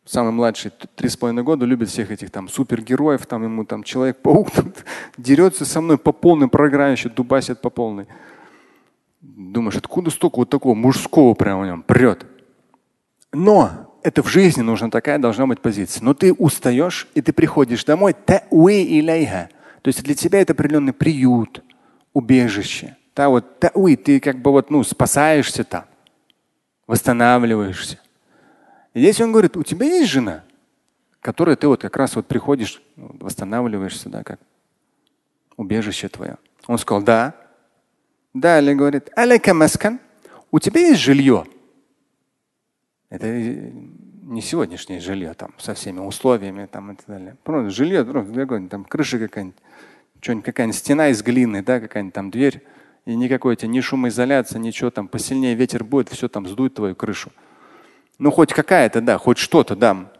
самый 0.04 0.32
младший, 0.32 0.70
три 0.94 1.08
с 1.08 1.16
половиной 1.16 1.42
года, 1.42 1.64
любит 1.64 1.88
всех 1.88 2.10
этих 2.10 2.30
там 2.30 2.48
супергероев, 2.48 3.26
там 3.26 3.42
ему 3.42 3.64
там 3.64 3.82
Человек-паук 3.82 4.48
дерется 5.16 5.64
со 5.64 5.80
мной 5.80 5.98
по 5.98 6.12
полной 6.12 6.48
программе, 6.48 6.92
еще 6.92 7.08
дубасит 7.08 7.60
по 7.60 7.70
полной. 7.70 8.06
Думаешь, 9.20 9.76
откуда 9.76 10.10
столько 10.10 10.36
вот 10.36 10.50
такого 10.50 10.74
мужского 10.74 11.34
прямо 11.34 11.62
в 11.62 11.66
нем 11.66 11.82
прет? 11.82 12.26
Но 13.34 13.98
это 14.02 14.22
в 14.22 14.28
жизни 14.28 14.62
нужна 14.62 14.90
такая 14.90 15.18
должна 15.18 15.46
быть 15.46 15.60
позиция. 15.60 16.04
Но 16.04 16.14
ты 16.14 16.32
устаешь, 16.32 17.08
и 17.14 17.20
ты 17.20 17.32
приходишь 17.32 17.84
домой, 17.84 18.14
то 18.14 18.42
есть 19.84 20.02
для 20.02 20.14
тебя 20.14 20.40
это 20.40 20.52
определенный 20.52 20.92
приют, 20.92 21.62
убежище. 22.12 22.96
Да, 23.16 23.28
вот 23.28 23.58
тауи, 23.60 23.96
ты 23.96 24.20
как 24.20 24.38
бы 24.38 24.50
вот, 24.50 24.70
ну, 24.70 24.82
спасаешься 24.84 25.64
там, 25.64 25.84
восстанавливаешься. 26.86 27.98
И 28.92 29.00
здесь 29.00 29.20
он 29.20 29.32
говорит, 29.32 29.56
у 29.56 29.62
тебя 29.62 29.86
есть 29.86 30.10
жена, 30.10 30.44
которой 31.20 31.56
ты 31.56 31.66
вот 31.66 31.80
как 31.80 31.96
раз 31.96 32.16
вот 32.16 32.26
приходишь, 32.26 32.82
восстанавливаешься, 32.96 34.08
да, 34.08 34.22
как 34.22 34.38
убежище 35.56 36.08
твое. 36.08 36.36
Он 36.66 36.78
сказал, 36.78 37.02
да. 37.02 37.34
Далее 38.32 38.74
говорит, 38.74 39.10
алейка 39.16 39.54
маскан, 39.54 40.00
у 40.50 40.58
тебя 40.58 40.80
есть 40.80 41.00
жилье? 41.00 41.46
Это 43.14 43.28
не 43.28 44.40
сегодняшнее 44.40 44.98
жилье 44.98 45.34
там 45.34 45.54
со 45.58 45.74
всеми 45.74 46.00
условиями 46.00 46.66
там 46.66 46.90
и 46.90 46.96
так 46.96 47.06
далее. 47.06 47.36
Просто 47.44 47.70
жилье, 47.70 48.04
просто, 48.04 48.68
там 48.68 48.84
крыша 48.84 49.20
какая-нибудь, 49.20 49.56
что-нибудь 50.20 50.44
какая-нибудь 50.44 50.76
стена 50.76 51.08
из 51.10 51.22
глины, 51.22 51.62
да, 51.62 51.78
какая-нибудь 51.78 52.12
там 52.12 52.32
дверь. 52.32 52.64
И 53.04 53.14
никакой 53.14 53.54
тебе 53.54 53.68
ни 53.68 53.80
шумоизоляция, 53.80 54.58
ничего 54.58 54.90
там, 54.90 55.06
посильнее 55.06 55.54
ветер 55.54 55.84
будет, 55.84 56.08
все 56.08 56.28
там 56.28 56.48
сдует 56.48 56.74
твою 56.74 56.96
крышу. 56.96 57.30
Ну, 58.18 58.32
хоть 58.32 58.52
какая-то, 58.52 59.00
да, 59.00 59.16
хоть 59.16 59.38
что-то 59.38 59.76
дам. 59.76 60.10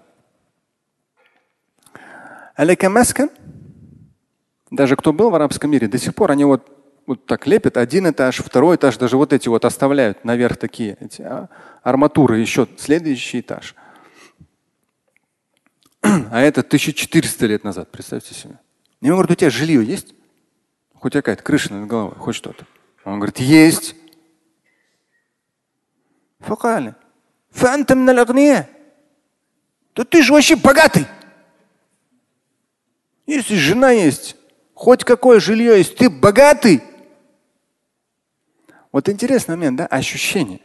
Даже 4.71 4.95
кто 4.95 5.13
был 5.13 5.31
в 5.31 5.35
арабском 5.35 5.69
мире, 5.69 5.89
до 5.89 5.99
сих 5.99 6.15
пор 6.15 6.31
они 6.31 6.45
вот, 6.45 6.74
вот 7.07 7.27
так 7.27 7.47
лепят 7.47 7.77
один 7.77 8.09
этаж, 8.11 8.39
второй 8.39 8.77
этаж, 8.77 8.97
даже 8.97 9.17
вот 9.17 9.33
эти 9.33 9.49
вот 9.49 9.65
оставляют 9.65 10.25
наверх 10.25 10.57
такие 10.57 10.97
эти, 11.01 11.23
а, 11.23 11.49
арматуры, 11.83 12.39
еще 12.39 12.67
следующий 12.79 13.41
этаж. 13.41 13.75
А 16.03 16.41
это 16.41 16.63
1400 16.63 17.47
лет 17.47 17.65
назад, 17.65 17.91
представьте 17.91 18.35
себе. 18.35 18.59
И 19.01 19.11
он 19.11 19.17
говорит, 19.17 19.33
у 19.33 19.35
тебя 19.35 19.51
жилье 19.51 19.85
есть? 19.85 20.15
Хоть 20.95 21.13
какая-то 21.13 21.43
крыша 21.43 21.73
над 21.73 21.89
головой, 21.89 22.15
хоть 22.19 22.35
что-то. 22.35 22.67
Он 23.05 23.19
говорит, 23.19 23.39
есть. 23.39 23.95
Факали. 26.41 26.95
Фантом 27.51 28.05
на 28.05 28.15
Да 29.95 30.05
ты 30.05 30.23
же 30.23 30.33
вообще 30.33 30.57
богатый. 30.57 31.07
Если 33.27 33.57
жена 33.57 33.91
есть, 33.91 34.37
хоть 34.75 35.05
какое 35.05 35.41
жилье 35.41 35.79
есть, 35.79 35.97
ты 35.97 36.11
богатый. 36.11 36.83
Вот 38.95 39.09
интересный 39.09 39.57
момент, 39.57 39.77
да, 39.77 39.87
ощущение. 39.87 40.61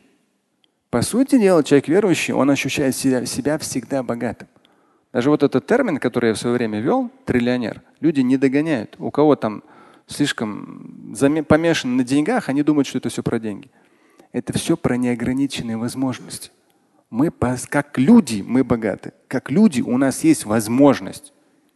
По 0.91 1.01
сути 1.01 1.39
дела, 1.39 1.63
человек 1.63 1.87
верующий, 1.87 2.31
он 2.31 2.51
ощущает 2.51 2.95
себя, 2.95 3.25
себя 3.25 3.57
всегда 3.57 4.03
богатым. 4.03 4.47
Даже 5.11 5.31
вот 5.31 5.41
этот 5.41 5.65
термин, 5.65 5.97
который 5.97 6.27
я 6.27 6.33
в 6.35 6.37
свое 6.37 6.55
время 6.55 6.79
вел, 6.79 7.09
триллионер, 7.25 7.81
люди 8.01 8.19
не 8.19 8.37
догоняют. 8.37 8.97
У 8.99 9.09
кого 9.09 9.35
там 9.35 9.63
слишком 10.05 11.15
помешаны 11.47 11.95
на 11.95 12.03
деньгах, 12.03 12.49
они 12.49 12.61
думают, 12.61 12.85
что 12.85 12.99
это 12.99 13.09
все 13.09 13.23
про 13.23 13.39
деньги. 13.39 13.71
Это 14.31 14.53
все 14.53 14.77
про 14.77 14.95
неограниченные 14.95 15.77
возможности. 15.77 16.51
Мы 17.09 17.31
как 17.31 17.97
люди, 17.97 18.43
мы 18.45 18.63
богаты. 18.63 19.13
Как 19.27 19.49
люди 19.49 19.81
у 19.81 19.97
нас 19.97 20.23
есть 20.23 20.45
возможность 20.45 21.33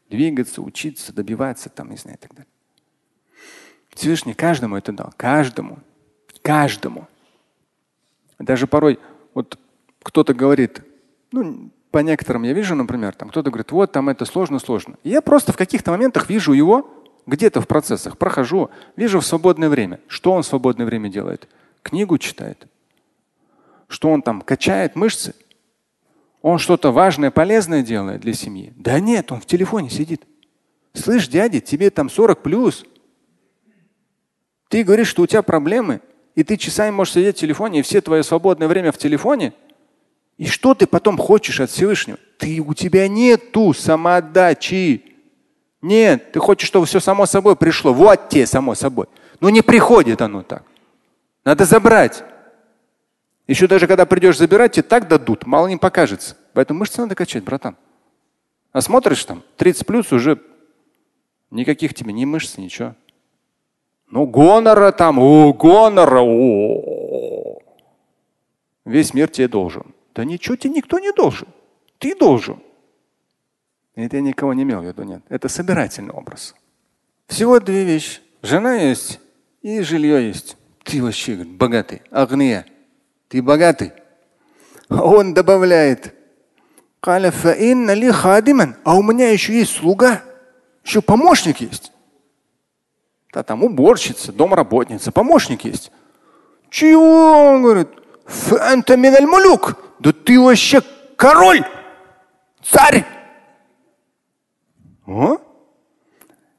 двигаться, 0.07 0.61
учиться, 0.61 1.13
добиваться, 1.13 1.69
там, 1.69 1.89
не 1.89 1.97
знаю, 1.97 2.17
и 2.17 2.21
так 2.21 2.35
далее. 2.35 2.51
Всевышний 3.95 4.35
каждому 4.35 4.77
это 4.77 4.91
дал. 4.91 5.11
Каждому. 5.17 5.79
Каждому. 6.43 7.07
Даже 8.37 8.67
порой 8.67 8.99
вот 9.33 9.57
кто-то 10.03 10.35
говорит, 10.35 10.83
ну, 11.31 11.71
по 11.89 11.99
некоторым 11.99 12.43
я 12.43 12.53
вижу, 12.53 12.75
например, 12.75 13.15
там 13.15 13.29
кто-то 13.29 13.49
говорит, 13.49 13.71
вот 13.71 13.91
там 13.91 14.09
это 14.09 14.25
сложно, 14.25 14.59
сложно. 14.59 14.97
И 15.03 15.09
я 15.09 15.21
просто 15.21 15.53
в 15.53 15.57
каких-то 15.57 15.91
моментах 15.91 16.29
вижу 16.29 16.53
его 16.53 16.89
где-то 17.25 17.61
в 17.61 17.67
процессах, 17.67 18.17
прохожу, 18.17 18.69
вижу 18.95 19.19
в 19.19 19.25
свободное 19.25 19.69
время. 19.69 19.99
Что 20.07 20.33
он 20.33 20.43
в 20.43 20.45
свободное 20.45 20.85
время 20.85 21.09
делает? 21.09 21.47
Книгу 21.81 22.17
читает. 22.17 22.67
Что 23.87 24.09
он 24.09 24.21
там 24.21 24.41
качает 24.41 24.95
мышцы? 24.95 25.33
Он 26.41 26.57
что-то 26.57 26.91
важное, 26.91 27.31
полезное 27.31 27.83
делает 27.83 28.21
для 28.21 28.33
семьи? 28.33 28.73
Да 28.75 28.99
нет, 28.99 29.31
он 29.31 29.39
в 29.39 29.45
телефоне 29.45 29.89
сидит. 29.89 30.25
Слышь, 30.93 31.29
дядя, 31.29 31.61
тебе 31.61 31.89
там 31.89 32.09
40 32.09 32.43
плюс. 32.43 32.85
Ты 34.67 34.83
говоришь, 34.83 35.07
что 35.07 35.21
у 35.21 35.27
тебя 35.27 35.41
проблемы, 35.41 36.01
и 36.35 36.43
ты 36.43 36.57
часами 36.57 36.91
можешь 36.91 37.13
сидеть 37.13 37.37
в 37.37 37.39
телефоне, 37.39 37.79
и 37.79 37.81
все 37.83 38.01
твое 38.01 38.23
свободное 38.23 38.67
время 38.67 38.91
в 38.91 38.97
телефоне. 38.97 39.53
И 40.37 40.47
что 40.47 40.73
ты 40.73 40.87
потом 40.87 41.17
хочешь 41.17 41.59
от 41.59 41.69
Всевышнего? 41.69 42.17
Ты, 42.37 42.59
у 42.59 42.73
тебя 42.73 43.07
нету 43.07 43.73
самоотдачи. 43.73 45.03
Нет, 45.81 46.31
ты 46.31 46.39
хочешь, 46.39 46.67
чтобы 46.67 46.85
все 46.87 46.99
само 46.99 47.25
собой 47.25 47.55
пришло. 47.55 47.93
Вот 47.93 48.29
те 48.29 48.47
само 48.47 48.73
собой. 48.73 49.05
Но 49.39 49.49
не 49.49 49.61
приходит 49.61 50.21
оно 50.21 50.41
так. 50.41 50.63
Надо 51.45 51.65
забрать. 51.65 52.23
Еще 53.45 53.67
даже 53.67 53.87
когда 53.87 54.05
придешь 54.05 54.37
забирать, 54.37 54.73
тебе 54.73 54.83
так 54.83 55.07
дадут, 55.07 55.45
мало 55.45 55.67
не 55.67 55.77
покажется. 55.77 56.37
Поэтому 56.53 56.79
мышцы 56.79 57.01
надо 57.01 57.13
качать, 57.13 57.43
братан. 57.43 57.75
А 58.71 58.81
смотришь 58.81 59.23
там, 59.25 59.43
30 59.57 59.85
плюс 59.85 60.11
уже 60.11 60.41
никаких 61.51 61.93
тебе 61.93 62.13
ни 62.13 62.25
мышц, 62.25 62.57
ничего. 62.57 62.95
Ну, 64.13 64.27
гонора 64.27 64.91
там, 64.91 65.17
о, 65.17 65.53
гонора, 65.53 66.21
о, 66.21 67.57
весь 68.85 69.11
мир 69.15 69.27
тебе 69.27 69.47
должен. 69.47 69.95
Да 70.13 70.23
ничего 70.23 70.55
тебе 70.55 70.75
никто 70.75 70.99
не 70.99 71.11
должен. 71.11 71.47
Ты 71.97 72.15
должен. 72.15 72.61
Это 73.95 74.17
я 74.17 74.21
никого 74.21 74.53
не 74.53 74.61
имел 74.61 74.81
в 74.81 74.85
виду, 74.85 75.01
нет. 75.01 75.23
Это 75.29 75.49
собирательный 75.49 76.13
образ. 76.13 76.53
Всего 77.25 77.59
две 77.59 77.85
вещи. 77.85 78.19
Жена 78.43 78.75
есть 78.75 79.19
и 79.63 79.81
жилье 79.81 80.27
есть. 80.27 80.57
Ты 80.83 81.01
вообще 81.01 81.37
богатый, 81.37 82.03
агния. 82.11 82.67
Ты 83.29 83.41
богатый. 83.41 83.93
Он 84.89 85.33
добавляет. 85.33 86.13
А 87.01 87.17
у 88.95 89.01
меня 89.01 89.31
еще 89.31 89.53
есть 89.53 89.71
слуга, 89.75 90.21
еще 90.83 91.01
помощник 91.01 91.61
есть. 91.61 91.93
Да, 93.33 93.41
там 93.41 93.63
уборщица, 93.63 94.31
домработница, 94.31 95.11
помощник 95.11 95.65
есть. 95.65 95.91
Чего? 96.69 97.49
Он 97.49 97.63
говорит, 97.63 97.87
да 99.99 100.11
ты 100.11 100.39
вообще 100.39 100.81
король, 101.15 101.65
царь. 102.63 103.05
О? 105.07 105.37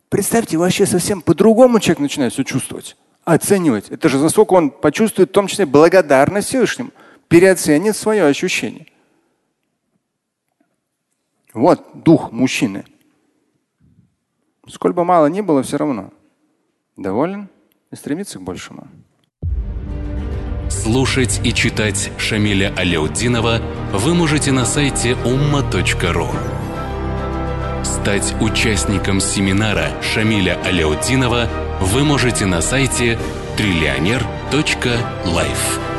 Представьте, 0.09 0.57
вообще 0.57 0.85
совсем 0.85 1.23
по-другому 1.23 1.79
человек 1.79 2.01
начинает 2.01 2.33
все 2.33 2.43
чувствовать, 2.43 2.97
оценивать. 3.25 3.91
Это 3.91 4.09
же 4.09 4.19
насколько 4.19 4.55
он 4.55 4.71
почувствует, 4.71 5.31
в 5.31 5.33
том 5.33 5.47
числе, 5.47 5.67
благодарность 5.67 6.49
Всевышнему, 6.49 6.91
переоценит 7.29 7.97
свое 7.97 8.27
ощущение. 8.27 8.89
Вот 11.53 12.03
дух 12.03 12.33
мужчины. 12.33 12.85
Сколь 14.69 14.93
бы 14.93 15.05
мало 15.05 15.27
ни 15.27 15.41
было, 15.41 15.63
все 15.63 15.77
равно. 15.77 16.11
Доволен 16.97 17.49
и 17.91 17.97
стремится 17.97 18.39
к 18.39 18.43
большему. 18.43 18.89
Слушать 20.71 21.41
и 21.45 21.53
читать 21.53 22.11
Шамиля 22.19 22.73
Аляутдинова 22.77 23.61
вы 23.93 24.15
можете 24.15 24.53
на 24.53 24.65
сайте 24.65 25.13
umma.ru. 25.13 26.29
Стать 27.85 28.35
участником 28.41 29.21
семинара 29.21 29.91
Шамиля 30.03 30.61
Аляутдинова 30.65 31.49
вы 31.81 32.05
можете 32.05 32.47
на 32.47 32.61
сайте 32.61 33.19
триллионер.life. 33.57 35.94